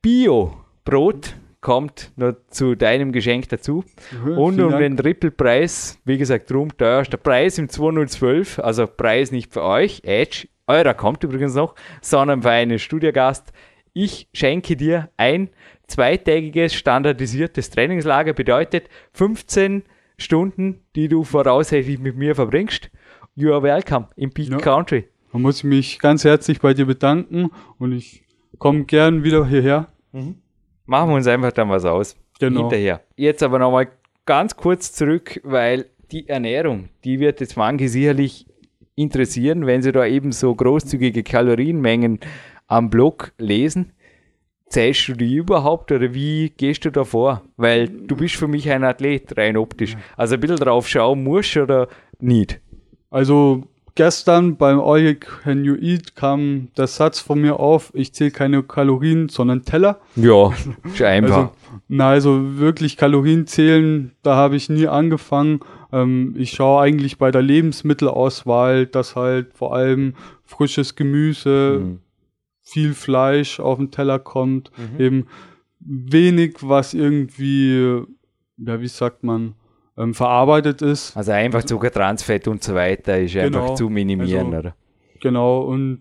Bio-Brot 0.00 1.34
kommt 1.60 2.10
noch 2.16 2.32
zu 2.48 2.76
deinem 2.76 3.12
Geschenk 3.12 3.50
dazu. 3.50 3.84
Mhm, 4.24 4.38
und 4.38 4.58
um 4.58 4.70
Dank. 4.70 4.80
den 4.80 4.96
Trippelpreis, 4.96 5.98
wie 6.06 6.16
gesagt, 6.16 6.50
drum 6.50 6.74
teuerster 6.74 7.18
Preis 7.18 7.58
im 7.58 7.68
2012, 7.68 8.60
also 8.60 8.86
Preis 8.86 9.32
nicht 9.32 9.52
für 9.52 9.62
euch, 9.62 10.00
Edge, 10.04 10.48
eurer 10.66 10.94
kommt 10.94 11.22
übrigens 11.22 11.54
noch, 11.54 11.74
sondern 12.00 12.40
für 12.40 12.52
einen 12.52 12.78
Studiogast. 12.78 13.52
Ich 13.92 14.28
schenke 14.32 14.76
dir 14.76 15.10
ein 15.18 15.50
zweitägiges 15.88 16.72
standardisiertes 16.72 17.68
Trainingslager, 17.68 18.32
bedeutet 18.32 18.88
15 19.12 19.82
Stunden, 20.16 20.80
die 20.96 21.08
du 21.08 21.22
voraussichtlich 21.22 21.98
mit 21.98 22.16
mir 22.16 22.34
verbringst 22.34 22.90
You 23.34 23.52
are 23.52 23.62
welcome 23.62 24.08
in 24.16 24.30
Peak 24.30 24.50
ja. 24.50 24.58
Country. 24.58 25.08
Da 25.32 25.38
muss 25.38 25.58
ich 25.58 25.64
mich 25.64 25.98
ganz 25.98 26.24
herzlich 26.24 26.60
bei 26.60 26.74
dir 26.74 26.86
bedanken 26.86 27.50
und 27.78 27.92
ich 27.92 28.24
komme 28.58 28.84
gern 28.84 29.22
wieder 29.22 29.46
hierher. 29.46 29.88
Mhm. 30.12 30.36
Machen 30.86 31.10
wir 31.10 31.16
uns 31.16 31.26
einfach 31.26 31.52
dann 31.52 31.68
was 31.68 31.84
aus. 31.84 32.16
Genau. 32.40 32.62
Hinterher. 32.62 33.02
Jetzt 33.16 33.42
aber 33.42 33.58
nochmal 33.58 33.88
ganz 34.26 34.56
kurz 34.56 34.92
zurück, 34.92 35.40
weil 35.44 35.86
die 36.10 36.28
Ernährung, 36.28 36.88
die 37.04 37.20
wird 37.20 37.40
jetzt 37.40 37.56
manche 37.56 37.88
sicherlich 37.88 38.46
interessieren, 38.96 39.66
wenn 39.66 39.82
sie 39.82 39.92
da 39.92 40.04
eben 40.04 40.32
so 40.32 40.54
großzügige 40.54 41.22
Kalorienmengen 41.22 42.18
am 42.66 42.90
Blog 42.90 43.32
lesen. 43.38 43.92
Zählst 44.66 45.08
du 45.08 45.14
die 45.14 45.34
überhaupt 45.34 45.90
oder 45.90 46.14
wie 46.14 46.50
gehst 46.50 46.84
du 46.84 46.90
da 46.90 47.04
vor? 47.04 47.42
Weil 47.56 47.88
du 47.88 48.16
bist 48.16 48.36
für 48.36 48.46
mich 48.46 48.70
ein 48.70 48.84
Athlet, 48.84 49.36
rein 49.36 49.56
optisch. 49.56 49.96
Also 50.16 50.34
ein 50.34 50.40
bisschen 50.40 50.58
drauf 50.58 50.88
schauen 50.88 51.24
musst 51.24 51.56
oder 51.56 51.88
nicht. 52.20 52.60
Also 53.10 53.64
gestern 53.94 54.56
beim 54.56 54.80
All 54.80 55.00
You 55.00 55.14
Can 55.14 55.64
You 55.64 55.74
Eat 55.74 56.16
kam 56.16 56.68
der 56.76 56.86
Satz 56.86 57.20
von 57.20 57.40
mir 57.40 57.58
auf, 57.58 57.90
ich 57.94 58.14
zähle 58.14 58.30
keine 58.30 58.62
Kalorien, 58.62 59.28
sondern 59.28 59.64
Teller. 59.64 60.00
Ja, 60.96 61.08
einfach. 61.08 61.36
Also, 61.36 61.50
na, 61.88 62.10
also 62.10 62.58
wirklich 62.58 62.96
Kalorien 62.96 63.46
zählen, 63.46 64.12
da 64.22 64.36
habe 64.36 64.56
ich 64.56 64.70
nie 64.70 64.86
angefangen. 64.86 65.60
Ähm, 65.92 66.34
ich 66.38 66.52
schaue 66.52 66.82
eigentlich 66.82 67.18
bei 67.18 67.30
der 67.30 67.42
Lebensmittelauswahl, 67.42 68.86
dass 68.86 69.16
halt 69.16 69.52
vor 69.54 69.74
allem 69.74 70.14
frisches 70.44 70.96
Gemüse, 70.96 71.80
mhm. 71.82 71.98
viel 72.62 72.94
Fleisch 72.94 73.60
auf 73.60 73.78
den 73.78 73.90
Teller 73.90 74.18
kommt, 74.18 74.70
mhm. 74.76 75.00
eben 75.00 75.26
wenig, 75.80 76.56
was 76.60 76.94
irgendwie, 76.94 78.02
ja, 78.56 78.80
wie 78.80 78.88
sagt 78.88 79.24
man, 79.24 79.54
ähm, 80.00 80.14
verarbeitet 80.14 80.82
ist. 80.82 81.16
Also 81.16 81.32
einfach 81.32 81.64
Zuckertransfett 81.64 82.48
und 82.48 82.64
so 82.64 82.74
weiter 82.74 83.18
ist 83.18 83.34
genau, 83.34 83.62
einfach 83.62 83.74
zu 83.74 83.90
minimieren, 83.90 84.46
also, 84.46 84.58
oder? 84.58 84.74
Genau, 85.20 85.60
und 85.60 86.00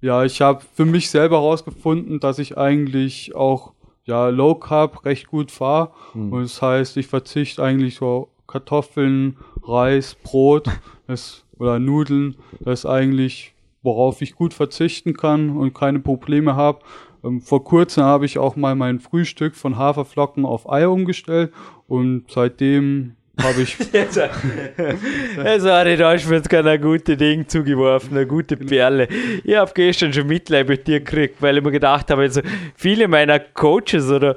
ja, 0.00 0.24
ich 0.24 0.40
habe 0.40 0.62
für 0.74 0.84
mich 0.84 1.10
selber 1.10 1.36
herausgefunden, 1.36 2.20
dass 2.20 2.38
ich 2.38 2.58
eigentlich 2.58 3.34
auch 3.34 3.74
ja, 4.04 4.28
Low 4.28 4.56
Carb 4.56 5.04
recht 5.04 5.28
gut 5.28 5.50
fahre. 5.50 5.92
Hm. 6.12 6.32
Und 6.32 6.42
das 6.42 6.60
heißt, 6.60 6.96
ich 6.96 7.06
verzichte 7.06 7.62
eigentlich 7.62 7.96
so 7.96 8.30
Kartoffeln, 8.46 9.36
Reis, 9.62 10.16
Brot 10.16 10.68
das, 11.06 11.44
oder 11.58 11.78
Nudeln. 11.78 12.36
Das 12.58 12.80
ist 12.80 12.86
eigentlich, 12.86 13.54
worauf 13.82 14.22
ich 14.22 14.34
gut 14.34 14.54
verzichten 14.54 15.14
kann 15.14 15.50
und 15.50 15.74
keine 15.74 16.00
Probleme 16.00 16.56
habe. 16.56 16.80
Ähm, 17.22 17.40
vor 17.40 17.62
kurzem 17.62 18.02
habe 18.02 18.24
ich 18.24 18.38
auch 18.38 18.56
mal 18.56 18.74
mein 18.74 18.98
Frühstück 18.98 19.54
von 19.54 19.76
Haferflocken 19.76 20.44
auf 20.44 20.68
Eier 20.68 20.90
umgestellt 20.90 21.52
und 21.86 22.24
seitdem 22.30 23.16
habe 23.42 23.62
ich. 23.62 23.76
jetzt, 23.92 24.18
also, 25.44 25.70
Ari, 25.70 25.96
da 25.96 26.14
du 26.16 26.28
mir 26.28 26.36
jetzt 26.36 26.50
gerade 26.50 26.70
ein 26.70 26.80
gutes 26.80 27.16
Ding 27.16 27.48
zugeworfen, 27.48 28.16
eine 28.16 28.26
gute 28.26 28.56
Perle. 28.56 29.08
Ich 29.44 29.54
habe 29.56 29.70
gestern 29.74 30.12
schon 30.12 30.26
Mitleid 30.26 30.68
mit 30.68 30.86
dir 30.86 31.00
gekriegt, 31.00 31.36
weil 31.40 31.58
ich 31.58 31.64
mir 31.64 31.72
gedacht 31.72 32.10
habe, 32.10 32.22
also 32.22 32.40
viele 32.74 33.08
meiner 33.08 33.38
Coaches 33.38 34.10
oder 34.10 34.36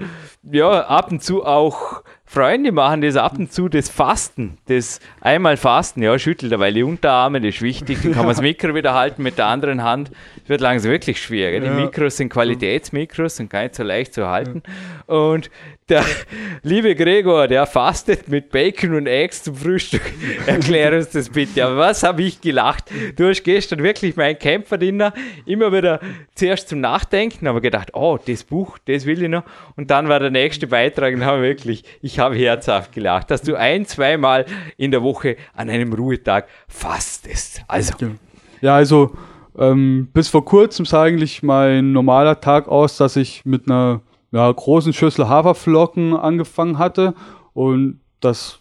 ja, 0.51 0.81
ab 0.81 1.11
und 1.11 1.23
zu 1.23 1.45
auch 1.45 2.03
Freunde 2.33 2.71
machen 2.71 3.01
das 3.01 3.15
ab 3.15 3.37
und 3.37 3.53
zu, 3.53 3.69
das 3.69 3.89
Fasten, 3.89 4.57
das 4.65 4.99
einmal 5.21 5.55
Fasten, 5.55 6.01
ja, 6.01 6.17
schüttelt 6.17 6.57
weil 6.57 6.73
die 6.73 6.81
Unterarme, 6.81 7.39
das 7.39 7.55
ist 7.55 7.61
wichtig, 7.61 7.99
dann 8.01 8.13
kann 8.13 8.25
man 8.25 8.33
das 8.33 8.41
Mikro 8.41 8.73
wieder 8.73 8.95
halten 8.95 9.21
mit 9.21 9.37
der 9.37 9.45
anderen 9.45 9.83
Hand. 9.83 10.09
Das 10.39 10.49
wird 10.49 10.61
langsam 10.61 10.91
wirklich 10.91 11.21
schwer. 11.21 11.59
Die 11.59 11.69
Mikros 11.69 12.17
sind 12.17 12.29
Qualitätsmikros 12.29 13.39
und 13.39 13.51
gar 13.51 13.61
nicht 13.61 13.75
so 13.75 13.83
leicht 13.83 14.15
zu 14.15 14.27
halten. 14.27 14.63
Und 15.05 15.51
der 15.89 16.03
liebe 16.63 16.95
Gregor, 16.95 17.47
der 17.47 17.65
fastet 17.65 18.27
mit 18.29 18.49
Bacon 18.51 18.95
und 18.95 19.07
Eggs 19.07 19.43
zum 19.43 19.55
Frühstück. 19.55 20.01
Erklär 20.47 20.93
uns 20.93 21.09
das 21.09 21.29
bitte. 21.29 21.65
Aber 21.65 21.77
was 21.77 22.03
habe 22.03 22.23
ich 22.23 22.41
gelacht? 22.41 22.85
Du 23.15 23.27
hast 23.27 23.43
gestern 23.43 23.83
wirklich 23.83 24.15
mein 24.15 24.39
Kämpferdiener 24.39 25.13
immer 25.45 25.71
wieder 25.73 25.99
zuerst 26.35 26.69
zum 26.69 26.79
Nachdenken, 26.79 27.47
aber 27.47 27.61
gedacht, 27.61 27.93
oh, 27.93 28.17
das 28.25 28.43
Buch, 28.43 28.77
das 28.85 29.05
will 29.05 29.21
ich 29.21 29.29
noch. 29.29 29.43
Und 29.75 29.91
dann 29.91 30.07
war 30.07 30.19
der 30.19 30.31
nächste 30.31 30.67
Beitrag 30.67 31.19
habe 31.19 31.41
wirklich, 31.41 31.83
ich 32.01 32.19
habe 32.19 32.22
herzhaft 32.31 32.93
gelacht, 32.93 33.29
dass 33.31 33.41
du 33.41 33.55
ein, 33.55 33.85
zweimal 33.85 34.45
in 34.77 34.91
der 34.91 35.03
Woche 35.03 35.35
an 35.53 35.69
einem 35.69 35.91
Ruhetag 35.91 36.47
fastest. 36.67 37.63
Also. 37.67 37.93
Ja, 38.61 38.75
also 38.75 39.11
ähm, 39.57 40.07
bis 40.13 40.29
vor 40.29 40.45
kurzem 40.45 40.85
sah 40.85 41.03
eigentlich 41.03 41.43
mein 41.43 41.91
normaler 41.91 42.39
Tag 42.39 42.67
aus, 42.67 42.97
dass 42.97 43.15
ich 43.15 43.45
mit 43.45 43.67
einer 43.67 44.01
ja, 44.31 44.51
großen 44.51 44.93
Schüssel 44.93 45.27
Haferflocken 45.27 46.15
angefangen 46.15 46.79
hatte. 46.79 47.13
Und 47.53 47.99
das 48.19 48.59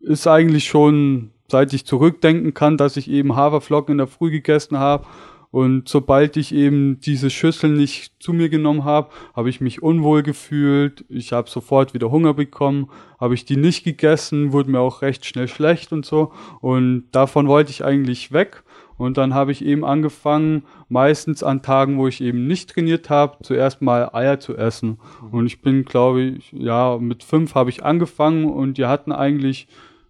ist 0.00 0.26
eigentlich 0.26 0.64
schon, 0.64 1.30
seit 1.48 1.72
ich 1.72 1.86
zurückdenken 1.86 2.54
kann, 2.54 2.76
dass 2.76 2.96
ich 2.96 3.10
eben 3.10 3.34
Haferflocken 3.34 3.92
in 3.92 3.98
der 3.98 4.06
Früh 4.06 4.30
gegessen 4.30 4.78
habe. 4.78 5.06
Und 5.52 5.86
sobald 5.86 6.38
ich 6.38 6.54
eben 6.54 6.98
diese 7.00 7.28
Schüssel 7.28 7.70
nicht 7.70 8.14
zu 8.20 8.32
mir 8.32 8.48
genommen 8.48 8.84
habe, 8.84 9.10
habe 9.34 9.50
ich 9.50 9.60
mich 9.60 9.82
unwohl 9.82 10.22
gefühlt. 10.22 11.04
Ich 11.10 11.34
habe 11.34 11.50
sofort 11.50 11.92
wieder 11.92 12.10
Hunger 12.10 12.32
bekommen. 12.32 12.88
Habe 13.20 13.34
ich 13.34 13.44
die 13.44 13.58
nicht 13.58 13.84
gegessen, 13.84 14.52
wurde 14.52 14.70
mir 14.70 14.80
auch 14.80 15.02
recht 15.02 15.26
schnell 15.26 15.48
schlecht 15.48 15.92
und 15.92 16.06
so. 16.06 16.32
Und 16.62 17.04
davon 17.12 17.48
wollte 17.48 17.70
ich 17.70 17.84
eigentlich 17.84 18.32
weg. 18.32 18.64
Und 18.96 19.18
dann 19.18 19.34
habe 19.34 19.52
ich 19.52 19.62
eben 19.62 19.84
angefangen, 19.84 20.62
meistens 20.88 21.42
an 21.42 21.60
Tagen, 21.60 21.98
wo 21.98 22.08
ich 22.08 22.22
eben 22.22 22.46
nicht 22.46 22.70
trainiert 22.70 23.10
habe, 23.10 23.36
zuerst 23.42 23.82
mal 23.82 24.08
Eier 24.14 24.40
zu 24.40 24.56
essen. 24.56 25.00
Und 25.30 25.44
ich 25.44 25.60
bin, 25.60 25.84
glaube 25.84 26.22
ich, 26.22 26.50
ja, 26.52 26.96
mit 26.98 27.24
fünf 27.24 27.54
habe 27.54 27.68
ich 27.68 27.84
angefangen 27.84 28.46
und 28.46 28.78
die 28.78 28.86
hatten 28.86 29.12
eigentlich 29.12 29.68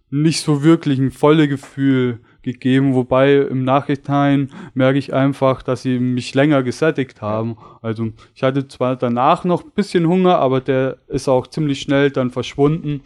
nicht 0.09 0.41
so 0.41 0.63
wirklich 0.63 0.99
ein 0.99 1.11
volles 1.11 1.49
Gefühl 1.49 2.19
gegeben, 2.43 2.93
wobei 2.93 3.35
im 3.35 3.63
Nachhinein 3.63 4.51
merke 4.73 4.99
ich 4.99 5.13
einfach, 5.13 5.63
dass 5.63 5.81
sie 5.81 5.99
mich 5.99 6.33
länger 6.35 6.63
gesättigt 6.63 7.21
haben. 7.21 7.57
Also 7.81 8.09
ich 8.35 8.43
hatte 8.43 8.67
zwar 8.67 8.95
danach 8.95 9.43
noch 9.43 9.63
ein 9.63 9.71
bisschen 9.73 10.07
Hunger, 10.07 10.37
aber 10.39 10.61
der 10.61 10.97
ist 11.07 11.27
auch 11.27 11.47
ziemlich 11.47 11.81
schnell 11.81 12.11
dann 12.11 12.31
verschwunden. 12.31 13.01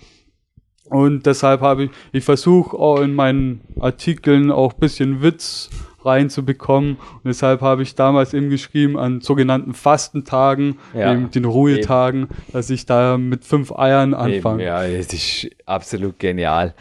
Und 0.89 1.26
deshalb 1.26 1.62
habe 1.62 1.86
ich, 1.86 1.89
ich 2.12 2.23
versuche 2.23 2.78
auch 2.78 3.02
in 3.02 3.13
meinen 3.13 3.62
Artikeln 3.80 4.52
auch 4.52 4.73
ein 4.73 4.80
bisschen 4.80 5.21
Witz 5.21 5.69
reinzubekommen. 6.04 6.93
Und 6.95 7.26
deshalb 7.26 7.62
habe 7.62 7.84
ich 7.84 7.95
damals 7.95 8.34
eben 8.34 8.50
geschrieben 8.50 8.97
an 8.97 9.21
sogenannten 9.21 9.73
Fastentagen, 9.73 10.80
ja, 10.93 11.12
eben 11.12 11.30
den 11.30 11.45
Ruhetagen, 11.45 12.23
eben. 12.23 12.36
dass 12.54 12.69
ich 12.69 12.86
da 12.86 13.17
mit 13.17 13.43
fünf 13.43 13.71
Eiern 13.73 14.13
anfange. 14.13 14.63
ja, 14.63 14.88
das 14.88 15.13
ist 15.13 15.50
absolut 15.65 16.17
genial. 16.19 16.73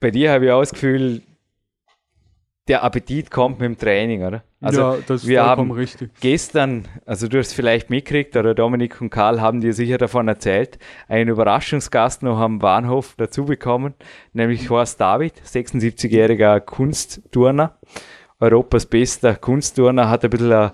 Bei 0.00 0.10
dir 0.10 0.32
habe 0.32 0.46
ich 0.46 0.50
auch 0.50 0.60
das 0.60 0.72
Gefühl, 0.72 1.22
der 2.68 2.82
Appetit 2.82 3.30
kommt 3.30 3.60
mit 3.60 3.66
dem 3.66 3.78
Training, 3.78 4.24
oder? 4.24 4.42
Also 4.60 4.80
ja, 4.80 4.96
das 5.06 5.22
ist 5.22 5.28
wir 5.28 5.44
haben 5.44 5.70
richtig. 5.70 6.10
gestern, 6.20 6.88
also 7.04 7.28
du 7.28 7.38
hast 7.38 7.48
es 7.48 7.52
vielleicht 7.52 7.90
mitgekriegt, 7.90 8.36
oder 8.36 8.54
Dominik 8.54 9.00
und 9.00 9.10
Karl 9.10 9.40
haben 9.40 9.60
dir 9.60 9.72
sicher 9.72 9.98
davon 9.98 10.26
erzählt, 10.26 10.78
einen 11.08 11.30
Überraschungsgast 11.30 12.22
noch 12.22 12.38
am 12.38 12.58
Bahnhof 12.58 13.14
dazu 13.16 13.44
bekommen, 13.44 13.94
nämlich 14.32 14.68
Horst 14.68 15.00
David, 15.00 15.34
76-jähriger 15.44 16.60
Kunstturner, 16.60 17.78
Europas 18.40 18.86
bester 18.86 19.36
Kunstturner, 19.36 20.10
hat 20.10 20.24
ein 20.24 20.30
bisschen 20.30 20.52
eine 20.52 20.72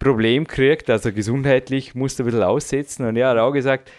Problem 0.00 0.46
kriegt, 0.46 0.90
also 0.90 1.12
gesundheitlich 1.12 1.94
musste 1.94 2.22
ein 2.22 2.26
bisschen 2.26 2.42
aussetzen. 2.42 3.06
Und 3.06 3.16
er 3.16 3.28
hat 3.28 3.38
auch 3.38 3.52
gesagt, 3.52 3.90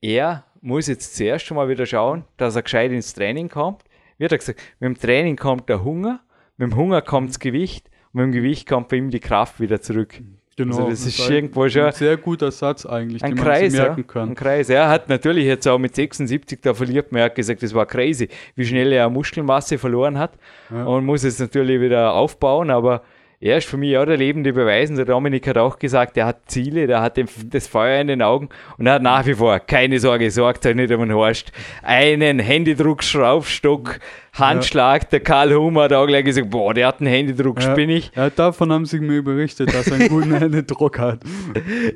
er 0.00 0.44
muss 0.60 0.86
jetzt 0.86 1.16
zuerst 1.16 1.46
schon 1.46 1.56
mal 1.56 1.68
wieder 1.68 1.86
schauen, 1.86 2.24
dass 2.36 2.54
er 2.54 2.62
gescheit 2.62 2.92
ins 2.92 3.14
Training 3.14 3.48
kommt. 3.48 3.82
Wie 4.18 4.24
hat 4.24 4.32
er 4.32 4.38
gesagt, 4.38 4.60
mit 4.78 4.88
dem 4.88 5.00
Training 5.00 5.36
kommt 5.36 5.68
der 5.68 5.82
Hunger, 5.82 6.20
mit 6.58 6.70
dem 6.70 6.76
Hunger 6.76 7.00
kommt 7.00 7.30
das 7.30 7.38
Gewicht 7.38 7.88
und 8.12 8.20
mit 8.20 8.24
dem 8.26 8.32
Gewicht 8.32 8.68
kommt 8.68 8.88
bei 8.88 8.96
ihm 8.96 9.10
die 9.10 9.20
Kraft 9.20 9.60
wieder 9.60 9.80
zurück. 9.80 10.20
Genau, 10.56 10.76
also 10.76 10.90
das, 10.90 11.06
ist 11.06 11.30
irgendwo 11.30 11.68
schon 11.68 11.82
ein 11.82 11.92
sehr 11.92 12.16
guter 12.16 12.50
Satz 12.50 12.84
eigentlich, 12.84 13.22
ein 13.22 13.36
den 13.36 13.44
Kreis, 13.44 13.72
man 13.74 13.82
merken 13.82 14.06
kann. 14.08 14.28
Ein 14.30 14.34
Kreis. 14.34 14.68
Er 14.68 14.88
hat 14.88 15.08
natürlich 15.08 15.44
jetzt 15.44 15.68
auch 15.68 15.78
mit 15.78 15.94
76, 15.94 16.58
da 16.60 16.74
verliert 16.74 17.12
man, 17.12 17.20
er 17.20 17.26
hat 17.26 17.36
gesagt, 17.36 17.62
das 17.62 17.72
war 17.72 17.86
crazy, 17.86 18.28
wie 18.56 18.64
schnell 18.64 18.92
er 18.92 19.08
Muskelmasse 19.08 19.78
verloren 19.78 20.18
hat 20.18 20.32
ja. 20.70 20.84
und 20.84 21.04
muss 21.04 21.22
es 21.22 21.38
natürlich 21.38 21.80
wieder 21.80 22.12
aufbauen, 22.12 22.70
aber 22.70 23.02
er 23.40 23.58
ist 23.58 23.68
für 23.68 23.76
mich 23.76 23.96
auch 23.96 24.04
der 24.04 24.16
lebende 24.16 24.52
Beweis. 24.52 24.90
Und 24.90 24.96
der 24.96 25.04
Dominik 25.04 25.46
hat 25.46 25.58
auch 25.58 25.78
gesagt, 25.78 26.16
er 26.16 26.26
hat 26.26 26.38
Ziele, 26.46 26.88
der 26.88 27.00
hat 27.00 27.20
das 27.50 27.68
Feuer 27.68 28.00
in 28.00 28.08
den 28.08 28.22
Augen 28.22 28.48
und 28.78 28.86
er 28.86 28.94
hat 28.94 29.02
nach 29.02 29.24
wie 29.26 29.34
vor, 29.34 29.60
keine 29.60 30.00
Sorge, 30.00 30.30
sorgt 30.30 30.66
euch 30.66 30.74
nicht 30.74 30.92
um 30.92 31.00
den 31.02 31.14
Horst, 31.14 31.52
einen 31.82 32.40
Händedruck, 32.40 33.04
Schraubstock, 33.04 34.00
Handschlag. 34.32 35.04
Ja. 35.04 35.08
Der 35.10 35.20
Karl 35.20 35.54
Hummer 35.54 35.84
hat 35.84 35.92
auch 35.92 36.06
gleich 36.06 36.24
gesagt, 36.24 36.50
boah, 36.50 36.74
der 36.74 36.88
hat 36.88 37.00
einen 37.00 37.10
Händedruck, 37.10 37.62
ja. 37.62 37.70
spinne 37.70 37.94
ich. 37.94 38.10
Ja, 38.16 38.28
davon 38.28 38.72
haben 38.72 38.86
sie 38.86 38.98
mir 38.98 39.22
berichtet, 39.22 39.72
dass 39.72 39.86
er 39.86 39.94
einen 39.94 40.08
guten 40.08 40.34
Händedruck 40.38 40.98
hat. 40.98 41.20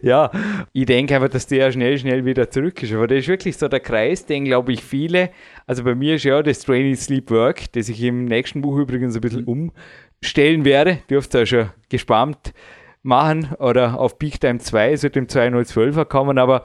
Ja, 0.02 0.30
ich 0.72 0.86
denke 0.86 1.16
einfach, 1.16 1.28
dass 1.28 1.48
der 1.48 1.72
schnell, 1.72 1.98
schnell 1.98 2.24
wieder 2.24 2.50
zurück 2.50 2.80
ist. 2.82 2.92
Aber 2.92 3.08
das 3.08 3.18
ist 3.18 3.28
wirklich 3.28 3.56
so 3.56 3.66
der 3.66 3.80
Kreis, 3.80 4.26
den 4.26 4.44
glaube 4.44 4.72
ich 4.72 4.82
viele, 4.82 5.30
also 5.66 5.82
bei 5.82 5.94
mir 5.94 6.16
ist 6.16 6.24
ja 6.24 6.42
das 6.42 6.60
Training 6.60 6.94
Sleep 6.94 7.30
Work, 7.30 7.72
das 7.72 7.88
ich 7.88 8.02
im 8.02 8.26
nächsten 8.26 8.60
Buch 8.60 8.76
übrigens 8.76 9.14
ein 9.14 9.20
bisschen 9.20 9.44
um 9.44 9.72
stellen 10.22 10.64
werde, 10.64 10.98
dürft 11.10 11.34
ihr 11.34 11.44
schon 11.44 11.70
gespannt 11.90 12.54
machen 13.02 13.48
oder 13.58 13.98
auf 13.98 14.18
Peak 14.18 14.40
Time 14.40 14.58
2 14.58 14.96
zu 14.96 15.10
dem 15.10 15.26
2012er 15.26 16.04
kommen, 16.04 16.38
aber 16.38 16.64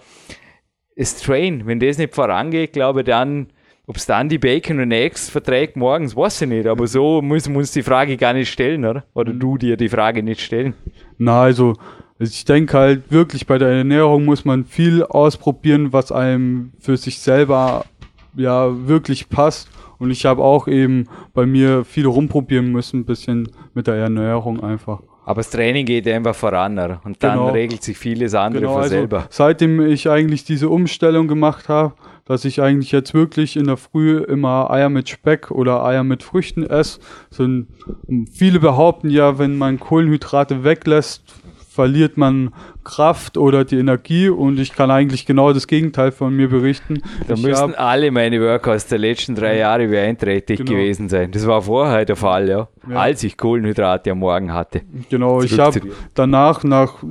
das 0.96 1.20
Train, 1.20 1.66
wenn 1.66 1.80
das 1.80 1.98
nicht 1.98 2.16
vorangeht, 2.16 2.74
glaube 2.74 3.02
ich, 3.02 3.06
dann, 3.06 3.48
ob 3.86 3.98
es 3.98 4.06
dann 4.06 4.30
die 4.30 4.38
Bacon 4.38 4.80
und 4.80 4.92
Eggs 4.92 5.30
verträgt 5.30 5.76
morgens, 5.76 6.16
weiß 6.16 6.44
ich 6.44 6.50
nicht, 6.50 6.68
aber 6.68 6.88
so 6.88 7.22
müssen 7.22 7.54
wir 7.54 7.60
uns 7.60 7.72
die 7.72 7.84
Frage 7.84 8.18
gar 8.18 8.34
nicht 8.34 8.52
stellen, 8.52 8.86
oder? 8.86 9.04
Oder 9.14 9.34
mhm. 9.34 9.40
du 9.40 9.58
dir 9.58 9.78
die 9.78 9.90
Frage 9.90 10.24
nicht 10.24 10.42
stellen? 10.42 10.74
Na, 11.18 11.42
also, 11.42 11.74
ich 12.20 12.46
denke 12.46 12.78
halt 12.78 13.12
wirklich, 13.12 13.46
bei 13.46 13.58
der 13.58 13.70
Ernährung 13.70 14.26
muss 14.26 14.44
man 14.44 14.66
viel 14.66 15.04
ausprobieren, 15.04 15.94
was 15.94 16.12
einem 16.12 16.74
für 16.80 16.98
sich 16.98 17.20
selber 17.20 17.86
ja 18.36 18.88
wirklich 18.88 19.30
passt 19.30 19.70
und 20.00 20.12
ich 20.12 20.26
habe 20.26 20.44
auch 20.44 20.68
eben 20.68 21.06
bei 21.34 21.46
mir 21.46 21.84
viel 21.84 22.06
rumprobieren 22.06 22.72
müssen, 22.72 23.02
ein 23.02 23.06
bisschen 23.06 23.50
mit 23.74 23.88
der 23.88 23.96
Ernährung 23.96 24.62
einfach. 24.62 25.02
Aber 25.26 25.42
das 25.42 25.50
Training 25.50 25.86
geht 25.86 26.08
einfach 26.08 26.34
voran 26.34 26.80
oder? 26.80 27.02
und 27.04 27.22
dann 27.22 27.38
genau. 27.38 27.50
regelt 27.50 27.84
sich 27.84 27.98
vieles 27.98 28.34
andere 28.34 28.62
genau, 28.62 28.74
von 28.74 28.84
also 28.84 28.96
selber. 28.96 29.28
Seitdem 29.30 29.86
ich 29.86 30.10
eigentlich 30.10 30.46
diese 30.46 30.70
Umstellung 30.70 31.28
gemacht 31.28 31.68
habe, 31.68 31.96
dass 32.24 32.46
ich 32.46 32.62
eigentlich 32.62 32.94
jetzt 32.94 33.14
wirklich 33.14 33.58
in 33.58 33.66
der 33.66 33.76
Früh 33.76 34.20
immer 34.20 34.72
Eier 34.72 34.88
mit 34.88 35.10
Speck 35.10 35.52
oder 35.52 35.84
Eier 35.84 36.06
mit 36.06 36.24
Früchten 36.24 36.64
esse. 36.66 37.00
Sind, 37.30 37.68
viele 38.32 38.60
behaupten 38.60 39.10
ja, 39.10 39.38
wenn 39.38 39.58
man 39.58 39.80
Kohlenhydrate 39.80 40.64
weglässt, 40.64 41.24
verliert 41.78 42.18
man 42.18 42.56
Kraft 42.84 43.38
oder 43.38 43.64
die 43.64 43.78
Energie 43.78 44.30
und 44.30 44.60
ich 44.60 44.74
kann 44.74 44.90
eigentlich 44.90 45.28
genau 45.28 45.54
das 45.54 45.68
Gegenteil 45.68 46.12
von 46.12 46.36
mir 46.36 46.50
berichten. 46.50 47.04
Da 47.28 47.36
ich 47.36 47.44
müssten 47.44 47.76
alle 47.76 48.10
meine 48.10 48.42
Workouts 48.42 48.88
der 48.88 48.98
letzten 48.98 49.36
drei 49.36 49.60
Jahre 49.60 49.88
beeinträchtigt 49.88 50.66
genau. 50.66 50.72
gewesen 50.72 51.08
sein. 51.08 51.30
Das 51.30 51.46
war 51.46 51.62
vorher 51.62 52.04
der 52.04 52.16
Fall, 52.16 52.50
ja, 52.50 52.68
ja. 52.90 52.96
als 52.96 53.22
ich 53.22 53.38
Kohlenhydrate 53.38 54.10
am 54.10 54.18
Morgen 54.18 54.56
hatte. 54.56 54.82
Genau, 55.12 55.44
ich 55.44 55.60
habe 55.60 55.82
danach 56.16 56.64
nach 56.64 57.04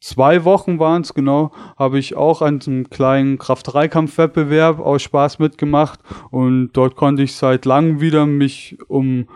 zwei 0.00 0.44
Wochen 0.44 0.80
waren 0.80 1.02
es 1.02 1.14
genau, 1.14 1.52
habe 1.78 2.00
ich 2.00 2.16
auch 2.16 2.42
an 2.42 2.58
einem 2.66 2.90
kleinen 2.90 3.38
Kraft-3-Kampf-Wettbewerb 3.38 4.80
aus 4.80 5.02
Spaß 5.02 5.38
mitgemacht 5.38 6.00
und 6.32 6.72
dort 6.72 6.96
konnte 6.96 7.22
ich 7.22 7.36
seit 7.36 7.64
langem 7.64 8.00
wieder 8.00 8.26
mich 8.26 8.76
um 8.88 9.28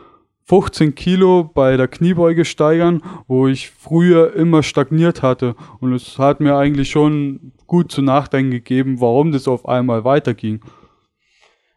15 0.49 0.95
Kilo 0.95 1.45
bei 1.45 1.77
der 1.77 1.89
Kniebeuge 1.89 2.47
steigern, 2.47 3.03
wo 3.27 3.49
ich 3.49 3.69
früher 3.69 4.35
immer 4.35 4.63
stagniert 4.63 5.21
hatte. 5.21 5.55
Und 5.79 5.93
es 5.93 6.19
hat 6.19 6.41
mir 6.41 6.57
eigentlich 6.57 6.89
schon 6.89 7.53
gut 7.67 7.93
zu 7.93 8.01
nachdenken 8.01 8.53
gegeben, 8.53 8.99
warum 8.99 9.31
das 9.31 9.47
auf 9.47 9.69
einmal 9.69 10.05
weiterging. 10.05 10.61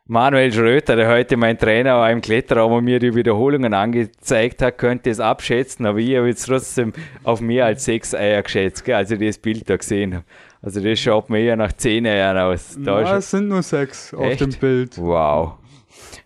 Manuel 0.06 0.54
Schröter, 0.54 0.96
der 0.96 1.10
heute 1.10 1.36
mein 1.36 1.58
Trainer 1.58 1.98
war 1.98 2.12
im 2.12 2.22
Kletterraum 2.22 2.72
und 2.72 2.86
mir 2.86 3.00
die 3.00 3.14
Wiederholungen 3.14 3.74
angezeigt 3.74 4.62
hat, 4.62 4.78
könnte 4.78 5.10
es 5.10 5.20
abschätzen, 5.20 5.86
aber 5.86 6.00
ich 6.00 6.16
habe 6.16 6.28
jetzt 6.28 6.46
trotzdem 6.46 6.94
auf 7.24 7.42
mehr 7.42 7.66
als 7.66 7.84
sechs 7.84 8.16
Eier 8.16 8.42
geschätzt, 8.42 8.86
gell, 8.86 8.96
als 8.96 9.12
ich 9.12 9.20
das 9.20 9.38
Bild 9.38 9.70
da 9.70 9.76
gesehen 9.76 10.16
habe. 10.16 10.26
Also 10.62 10.82
das 10.82 10.98
schaut 10.98 11.30
mir 11.30 11.40
eher 11.40 11.58
nach 11.58 11.74
zehn 11.74 12.06
Eiern 12.08 12.38
aus. 12.38 12.78
Da 12.80 13.02
Na, 13.02 13.18
es 13.18 13.32
sind 13.32 13.50
nur 13.50 13.64
sechs 13.64 14.14
Echt? 14.14 14.42
auf 14.42 14.50
dem 14.50 14.60
Bild. 14.60 14.98
Wow. 14.98 15.61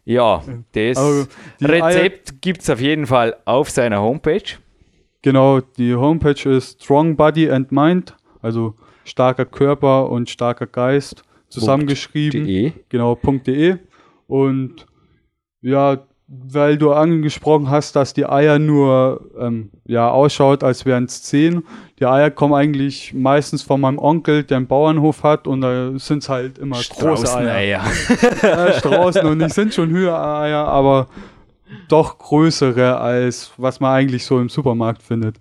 Ja, 0.05 0.43
das 0.71 0.97
also 0.97 1.25
Rezept 1.61 2.41
gibt 2.41 2.61
es 2.61 2.69
auf 2.69 2.79
jeden 2.79 3.07
Fall 3.07 3.35
auf 3.45 3.71
seiner 3.71 4.01
Homepage. 4.01 4.57
Genau, 5.23 5.59
die 5.61 5.95
Homepage 5.95 6.47
ist 6.49 6.83
Strong 6.83 7.15
Body 7.15 7.49
and 7.49 7.71
Mind, 7.71 8.15
also 8.41 8.75
starker 9.03 9.45
Körper 9.45 10.09
und 10.11 10.29
starker 10.29 10.67
Geist 10.67 11.23
zusammengeschrieben. 11.49 12.45
.de. 12.45 12.73
Genau, 12.89 13.15
.de. 13.15 13.77
Und 14.27 14.85
ja, 15.61 16.05
weil 16.27 16.77
du 16.77 16.91
angesprochen 16.91 17.69
hast, 17.69 17.95
dass 17.95 18.13
die 18.13 18.25
Eier 18.25 18.57
nur 18.57 19.29
ähm, 19.39 19.69
ja, 19.85 20.09
ausschaut, 20.09 20.63
als 20.63 20.85
wären 20.85 21.05
es 21.05 21.21
zehn. 21.21 21.63
Die 21.99 22.05
Eier 22.05 22.31
kommen 22.31 22.53
eigentlich 22.55 23.13
meistens 23.13 23.61
von 23.61 23.79
meinem 23.79 23.99
Onkel, 23.99 24.43
der 24.43 24.57
einen 24.57 24.67
Bauernhof 24.67 25.21
hat 25.23 25.47
und 25.47 25.61
da 25.61 25.91
sind 25.97 26.23
es 26.23 26.29
halt 26.29 26.57
immer 26.57 26.77
große 26.77 27.37
Eier. 27.37 27.83
ja, 28.41 28.73
Straußen 28.73 29.25
und 29.25 29.37
nicht 29.37 29.53
sind 29.53 29.73
schon 29.73 29.89
Hühnereier, 29.89 30.67
aber 30.67 31.07
doch 31.89 32.17
größere 32.17 32.99
als 32.99 33.51
was 33.57 33.79
man 33.79 33.93
eigentlich 33.93 34.25
so 34.25 34.39
im 34.39 34.49
Supermarkt 34.49 35.03
findet. 35.03 35.35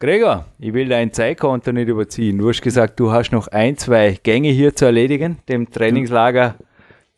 Gregor, 0.00 0.46
ich 0.58 0.74
will 0.74 0.88
dein 0.88 1.12
Zeitkonto 1.12 1.70
nicht 1.72 1.88
überziehen. 1.88 2.38
Du 2.38 2.48
hast 2.48 2.62
gesagt, 2.62 2.98
du 2.98 3.12
hast 3.12 3.30
noch 3.30 3.46
ein, 3.48 3.76
zwei 3.78 4.18
Gänge 4.22 4.50
hier 4.50 4.74
zu 4.74 4.86
erledigen, 4.86 5.38
dem 5.48 5.70
Trainingslager 5.70 6.56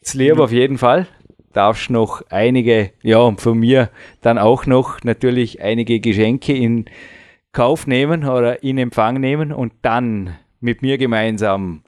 Zlierb 0.03 0.39
ja. 0.39 0.45
auf 0.45 0.53
jeden 0.53 0.79
Fall 0.79 1.09
darfst 1.57 1.91
noch 1.91 2.23
einige, 2.31 2.91
ja, 3.03 3.19
und 3.19 3.41
von 3.41 3.59
mir 3.59 3.91
dann 4.21 4.39
auch 4.39 4.67
noch 4.67 5.03
natürlich 5.03 5.63
einige 5.63 6.01
Geschenke 6.01 6.53
in 6.55 6.85
Kauf 7.53 7.87
nehmen 7.87 8.29
oder 8.29 8.63
in 8.63 8.77
Empfang 8.77 9.19
nehmen 9.19 9.53
und 9.53 9.73
dann 9.83 10.37
mit 10.61 10.83
mir 10.83 10.99
gemeinsam 10.99 11.83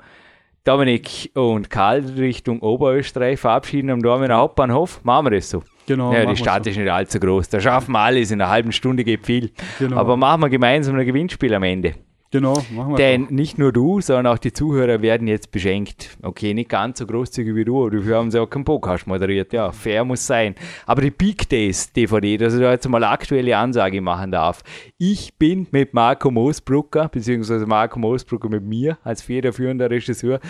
Dominik 0.64 1.30
und 1.34 1.70
Karl 1.70 2.00
Richtung 2.18 2.60
Oberösterreich 2.60 3.38
verabschieden 3.38 3.90
am 3.90 4.02
Dormener 4.02 4.36
Hauptbahnhof. 4.36 5.04
Machen 5.04 5.26
wir 5.26 5.30
das 5.32 5.50
so. 5.50 5.62
Genau. 5.86 6.12
Ja, 6.12 6.26
die 6.26 6.36
Stadt 6.36 6.64
so. 6.64 6.70
ist 6.70 6.76
nicht 6.76 6.90
allzu 6.90 7.18
groß. 7.18 7.48
Da 7.48 7.60
schaffen 7.60 7.92
wir 7.92 8.00
alles. 8.00 8.30
In 8.30 8.40
einer 8.40 8.50
halben 8.50 8.72
Stunde 8.72 9.04
geht 9.04 9.24
viel. 9.24 9.50
Genau. 9.78 9.96
Aber 9.96 10.16
machen 10.16 10.42
wir 10.42 10.50
gemeinsam 10.50 10.96
ein 10.96 11.06
Gewinnspiel 11.06 11.54
am 11.54 11.62
Ende. 11.62 11.94
Genau, 12.30 12.62
machen 12.74 12.90
wir. 12.90 12.96
Denn 12.96 13.28
nicht 13.30 13.56
nur 13.56 13.72
du, 13.72 14.02
sondern 14.02 14.26
auch 14.26 14.38
die 14.38 14.52
Zuhörer 14.52 15.00
werden 15.00 15.26
jetzt 15.26 15.50
beschenkt. 15.50 16.18
Okay, 16.22 16.52
nicht 16.52 16.68
ganz 16.68 16.98
so 16.98 17.06
großzügig 17.06 17.54
wie 17.54 17.64
du, 17.64 17.80
aber 17.80 17.96
dafür 17.96 18.18
haben 18.18 18.30
sie 18.30 18.38
auch 18.38 18.50
keinen 18.50 18.66
Podcast 18.66 19.06
moderiert. 19.06 19.54
Ja, 19.54 19.72
fair 19.72 20.04
muss 20.04 20.26
sein. 20.26 20.54
Aber 20.84 21.00
die 21.00 21.10
Big 21.10 21.48
Days 21.48 21.90
DVD, 21.90 22.36
dass 22.36 22.52
ich 22.52 22.60
da 22.60 22.70
jetzt 22.72 22.86
mal 22.86 23.02
aktuelle 23.02 23.56
Ansage 23.56 24.02
machen 24.02 24.30
darf. 24.30 24.62
Ich 24.98 25.38
bin 25.38 25.68
mit 25.70 25.94
Marco 25.94 26.30
Moosbrucker, 26.30 27.08
beziehungsweise 27.08 27.64
Marco 27.64 27.98
Moosbrucker 27.98 28.50
mit 28.50 28.62
mir 28.62 28.98
als 29.04 29.22
federführender 29.22 29.88
Regisseur, 29.90 30.40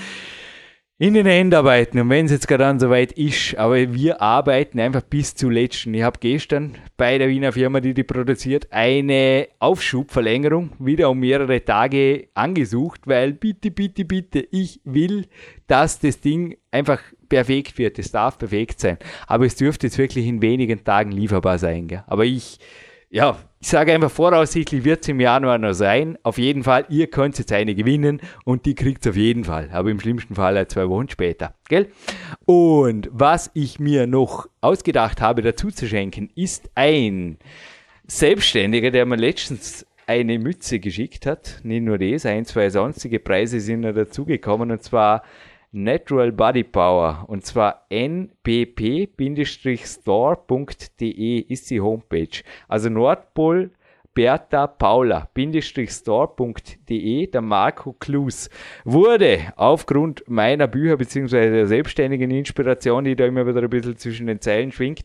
in 1.00 1.14
den 1.14 1.26
Endarbeiten. 1.26 2.00
Und 2.00 2.10
wenn 2.10 2.26
es 2.26 2.32
jetzt 2.32 2.48
gerade 2.48 2.80
so 2.80 2.90
weit 2.90 3.12
ist, 3.12 3.56
aber 3.56 3.94
wir 3.94 4.20
arbeiten 4.20 4.80
einfach 4.80 5.02
bis 5.02 5.34
zuletzt. 5.34 5.86
Ich 5.86 6.02
habe 6.02 6.18
gestern 6.18 6.74
bei 6.96 7.18
der 7.18 7.28
Wiener 7.28 7.52
Firma, 7.52 7.80
die 7.80 7.94
die 7.94 8.02
produziert, 8.02 8.66
eine 8.70 9.46
Aufschubverlängerung 9.60 10.72
wieder 10.80 11.08
um 11.08 11.20
mehrere 11.20 11.64
Tage 11.64 12.28
angesucht, 12.34 13.02
weil 13.04 13.32
bitte, 13.32 13.70
bitte, 13.70 14.04
bitte, 14.04 14.46
ich 14.50 14.80
will, 14.84 15.26
dass 15.68 16.00
das 16.00 16.20
Ding 16.20 16.56
einfach 16.72 17.00
perfekt 17.28 17.78
wird. 17.78 17.98
Es 18.00 18.10
darf 18.10 18.36
perfekt 18.36 18.80
sein. 18.80 18.98
Aber 19.28 19.46
es 19.46 19.54
dürfte 19.54 19.86
jetzt 19.86 19.98
wirklich 19.98 20.26
in 20.26 20.42
wenigen 20.42 20.82
Tagen 20.82 21.12
lieferbar 21.12 21.58
sein. 21.58 21.86
Gell? 21.86 22.02
Aber 22.08 22.24
ich 22.24 22.58
ja, 23.10 23.38
ich 23.60 23.68
sage 23.68 23.92
einfach 23.92 24.10
voraussichtlich 24.10 24.84
wird 24.84 25.02
es 25.02 25.08
im 25.08 25.20
Januar 25.20 25.58
noch 25.58 25.72
sein. 25.72 26.18
Auf 26.22 26.38
jeden 26.38 26.62
Fall, 26.62 26.84
ihr 26.90 27.08
könnt 27.08 27.38
jetzt 27.38 27.52
eine 27.52 27.74
gewinnen 27.74 28.20
und 28.44 28.66
die 28.66 28.74
kriegt 28.74 29.04
es 29.04 29.10
auf 29.10 29.16
jeden 29.16 29.44
Fall. 29.44 29.70
Aber 29.72 29.90
im 29.90 29.98
schlimmsten 29.98 30.34
Fall 30.34 30.56
halt 30.56 30.70
zwei 30.70 30.88
Wochen 30.88 31.08
später. 31.08 31.54
Gell? 31.68 31.88
Und 32.44 33.08
was 33.10 33.50
ich 33.54 33.80
mir 33.80 34.06
noch 34.06 34.46
ausgedacht 34.60 35.20
habe 35.20 35.42
dazu 35.42 35.70
zu 35.70 35.88
schenken, 35.88 36.30
ist 36.34 36.70
ein 36.74 37.38
Selbstständiger, 38.06 38.90
der 38.90 39.06
mir 39.06 39.16
letztens 39.16 39.86
eine 40.06 40.38
Mütze 40.38 40.78
geschickt 40.78 41.26
hat. 41.26 41.60
Nicht 41.64 41.82
nur 41.82 41.98
das, 41.98 42.26
ein, 42.26 42.44
zwei 42.44 42.70
sonstige 42.70 43.20
Preise 43.20 43.60
sind 43.60 43.82
da 43.82 43.92
dazugekommen 43.92 44.70
und 44.70 44.82
zwar 44.82 45.22
Natural 45.70 46.32
Body 46.32 46.64
Power 46.64 47.26
und 47.28 47.44
zwar 47.44 47.86
nbp-store.de 47.90 48.28
ist 51.40 51.70
die 51.70 51.80
Homepage. 51.80 52.42
Also 52.68 52.88
Nordpol 52.88 53.70
Bertha 54.14 54.66
Paula 54.66 55.28
store.de, 55.86 57.26
der 57.28 57.40
Marco 57.40 57.92
Klus, 57.92 58.50
wurde 58.84 59.52
aufgrund 59.54 60.24
meiner 60.26 60.66
Bücher 60.66 60.96
bzw. 60.96 61.50
der 61.50 61.66
selbstständigen 61.68 62.30
Inspiration, 62.32 63.04
die 63.04 63.14
da 63.14 63.26
immer 63.26 63.46
wieder 63.46 63.62
ein 63.62 63.70
bisschen 63.70 63.96
zwischen 63.96 64.26
den 64.26 64.40
Zeilen 64.40 64.72
schwingt, 64.72 65.04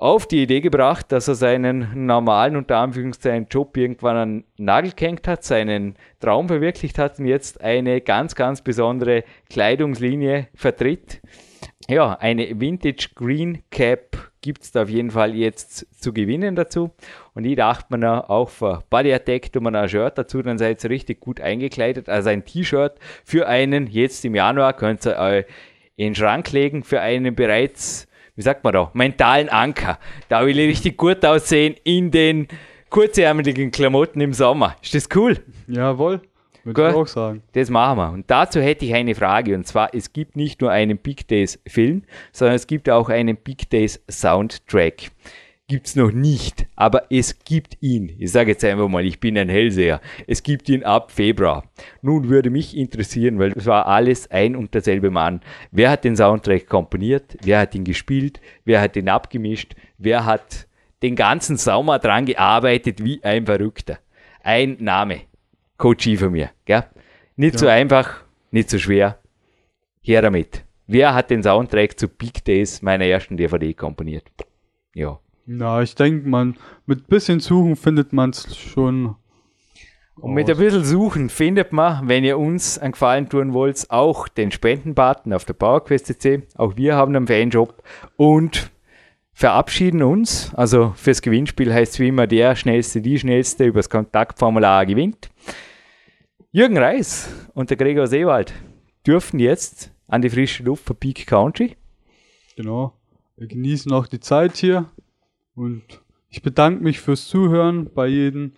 auf 0.00 0.26
die 0.26 0.42
Idee 0.42 0.62
gebracht, 0.62 1.12
dass 1.12 1.28
er 1.28 1.34
seinen 1.34 2.06
normalen, 2.06 2.56
unter 2.56 2.78
Anführungszeichen, 2.78 3.48
Job 3.50 3.76
irgendwann 3.76 4.16
an 4.16 4.44
Nagel 4.56 4.92
gehängt 4.96 5.28
hat, 5.28 5.44
seinen 5.44 5.94
Traum 6.20 6.48
verwirklicht 6.48 6.98
hat 6.98 7.18
und 7.18 7.26
jetzt 7.26 7.60
eine 7.60 8.00
ganz, 8.00 8.34
ganz 8.34 8.62
besondere 8.62 9.24
Kleidungslinie 9.50 10.48
vertritt. 10.54 11.20
Ja, 11.86 12.14
eine 12.14 12.58
Vintage 12.58 13.10
Green 13.14 13.62
Cap 13.70 14.30
gibt 14.40 14.62
es 14.62 14.72
da 14.72 14.84
auf 14.84 14.88
jeden 14.88 15.10
Fall 15.10 15.34
jetzt 15.34 15.86
zu 16.02 16.14
gewinnen 16.14 16.56
dazu. 16.56 16.92
Und 17.34 17.44
ich 17.44 17.56
dachte 17.56 17.94
mir 17.94 18.30
auch 18.30 18.48
für 18.48 18.82
Body 18.88 19.12
Attack 19.12 19.52
tun 19.52 19.64
wir 19.64 19.78
ein 19.78 19.88
Shirt 19.88 20.16
dazu, 20.16 20.40
dann 20.40 20.56
seid 20.56 20.82
ihr 20.82 20.88
richtig 20.88 21.20
gut 21.20 21.42
eingekleidet. 21.42 22.08
Also 22.08 22.30
ein 22.30 22.46
T-Shirt 22.46 22.94
für 23.24 23.46
einen 23.46 23.86
jetzt 23.86 24.24
im 24.24 24.34
Januar 24.34 24.72
könnt 24.72 25.04
ihr 25.06 25.18
euch 25.18 25.44
in 25.96 26.06
den 26.06 26.14
Schrank 26.14 26.50
legen 26.52 26.84
für 26.84 27.02
einen 27.02 27.34
bereits 27.34 28.08
wie 28.40 28.44
sagt 28.44 28.64
man 28.64 28.72
da, 28.72 28.90
mentalen 28.94 29.50
Anker. 29.50 29.98
Da 30.30 30.46
will 30.46 30.58
ich 30.58 30.70
richtig 30.70 30.96
gut 30.96 31.22
aussehen 31.26 31.74
in 31.84 32.10
den 32.10 32.48
kurzärmeligen 32.88 33.70
Klamotten 33.70 34.18
im 34.22 34.32
Sommer. 34.32 34.76
Ist 34.80 34.94
das 34.94 35.10
cool? 35.14 35.36
Jawohl. 35.68 36.22
Würde 36.64 36.88
ich 36.88 36.94
auch 36.94 37.06
sagen. 37.06 37.42
Das 37.52 37.68
machen 37.68 37.98
wir. 37.98 38.12
Und 38.12 38.30
dazu 38.30 38.62
hätte 38.62 38.86
ich 38.86 38.94
eine 38.94 39.14
Frage. 39.14 39.54
Und 39.54 39.66
zwar, 39.66 39.94
es 39.94 40.14
gibt 40.14 40.36
nicht 40.36 40.62
nur 40.62 40.70
einen 40.70 40.96
Big 40.96 41.28
Days 41.28 41.60
Film, 41.66 42.02
sondern 42.32 42.56
es 42.56 42.66
gibt 42.66 42.88
auch 42.88 43.10
einen 43.10 43.36
Big 43.36 43.68
Days 43.68 44.02
Soundtrack 44.10 45.10
gibt 45.70 45.86
es 45.86 45.94
noch 45.94 46.10
nicht, 46.10 46.66
aber 46.74 47.04
es 47.10 47.44
gibt 47.44 47.76
ihn. 47.80 48.16
Ich 48.18 48.32
sage 48.32 48.50
jetzt 48.50 48.64
einfach 48.64 48.88
mal, 48.88 49.06
ich 49.06 49.20
bin 49.20 49.38
ein 49.38 49.48
Hellseher. 49.48 50.00
Es 50.26 50.42
gibt 50.42 50.68
ihn 50.68 50.82
ab 50.82 51.12
Februar. 51.12 51.62
Nun 52.02 52.28
würde 52.28 52.50
mich 52.50 52.76
interessieren, 52.76 53.38
weil 53.38 53.52
es 53.52 53.66
war 53.66 53.86
alles 53.86 54.28
ein 54.32 54.56
und 54.56 54.74
derselbe 54.74 55.10
Mann. 55.10 55.42
Wer 55.70 55.90
hat 55.90 56.02
den 56.02 56.16
Soundtrack 56.16 56.66
komponiert? 56.66 57.36
Wer 57.44 57.60
hat 57.60 57.76
ihn 57.76 57.84
gespielt? 57.84 58.40
Wer 58.64 58.80
hat 58.80 58.96
ihn 58.96 59.08
abgemischt? 59.08 59.76
Wer 59.96 60.26
hat 60.26 60.66
den 61.02 61.14
ganzen 61.14 61.56
Sommer 61.56 62.00
dran 62.00 62.26
gearbeitet 62.26 63.04
wie 63.04 63.22
ein 63.22 63.46
Verrückter? 63.46 64.00
Ein 64.42 64.76
Name. 64.80 65.20
Coach 65.76 66.08
von 66.18 66.32
mir. 66.32 66.50
Gell? 66.64 66.82
Nicht 67.36 67.54
ja. 67.54 67.58
so 67.60 67.68
einfach, 67.68 68.24
nicht 68.50 68.70
so 68.70 68.78
schwer. 68.78 69.20
Her 70.00 70.20
damit. 70.20 70.64
Wer 70.88 71.14
hat 71.14 71.30
den 71.30 71.44
Soundtrack 71.44 71.96
zu 71.96 72.08
Big 72.08 72.44
Days 72.44 72.82
meiner 72.82 73.04
ersten 73.04 73.36
DVD 73.36 73.72
komponiert? 73.72 74.24
Ja. 74.94 75.20
Ja, 75.58 75.82
ich 75.82 75.96
denke, 75.96 76.28
man 76.28 76.56
mit 76.86 77.08
bisschen 77.08 77.40
Suchen 77.40 77.74
findet 77.74 78.12
man 78.12 78.30
es 78.30 78.56
schon. 78.56 79.16
Und 80.14 80.34
mit 80.34 80.48
ein 80.48 80.56
bisschen 80.56 80.84
Suchen 80.84 81.28
findet 81.28 81.72
man, 81.72 82.08
wenn 82.08 82.22
ihr 82.22 82.38
uns 82.38 82.78
einen 82.78 82.92
Gefallen 82.92 83.28
tun 83.28 83.52
wollt, 83.52 83.90
auch 83.90 84.28
den 84.28 84.52
Spendenbutton 84.52 85.32
auf 85.32 85.44
der 85.44 85.54
PowerQuest.cc. 85.54 86.42
Auch 86.54 86.76
wir 86.76 86.94
haben 86.94 87.16
einen 87.16 87.26
Fanjob 87.26 87.82
und 88.16 88.70
verabschieden 89.32 90.04
uns. 90.04 90.54
Also 90.54 90.92
fürs 90.94 91.20
Gewinnspiel 91.20 91.74
heißt 91.74 91.94
es 91.94 91.98
wie 91.98 92.08
immer, 92.08 92.28
der 92.28 92.54
Schnellste, 92.54 93.00
die 93.00 93.18
Schnellste 93.18 93.64
übers 93.64 93.90
Kontaktformular 93.90 94.86
gewinnt. 94.86 95.30
Jürgen 96.52 96.78
Reis 96.78 97.28
und 97.54 97.70
der 97.70 97.76
Gregor 97.76 98.06
Seewald 98.06 98.52
dürfen 99.04 99.40
jetzt 99.40 99.90
an 100.06 100.22
die 100.22 100.30
frische 100.30 100.62
Luft 100.62 100.84
von 100.84 100.96
Peak 100.96 101.26
Country. 101.26 101.76
Genau. 102.54 102.92
Wir 103.36 103.48
genießen 103.48 103.90
auch 103.92 104.06
die 104.06 104.20
Zeit 104.20 104.56
hier. 104.58 104.90
Und 105.54 106.02
ich 106.28 106.42
bedanke 106.42 106.82
mich 106.82 107.00
fürs 107.00 107.26
Zuhören 107.26 107.92
bei 107.92 108.06
jedem. 108.06 108.52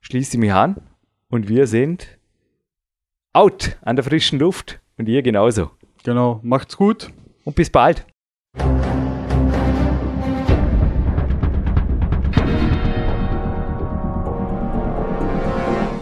Schließe 0.00 0.38
mich 0.38 0.52
an 0.52 0.80
und 1.28 1.48
wir 1.48 1.66
sind 1.66 2.18
out 3.32 3.76
an 3.82 3.96
der 3.96 4.04
frischen 4.04 4.38
Luft 4.38 4.80
und 4.96 5.08
ihr 5.08 5.22
genauso. 5.22 5.70
Genau, 6.04 6.40
macht's 6.42 6.76
gut 6.76 7.10
und 7.44 7.54
bis 7.54 7.70
bald. 7.70 8.06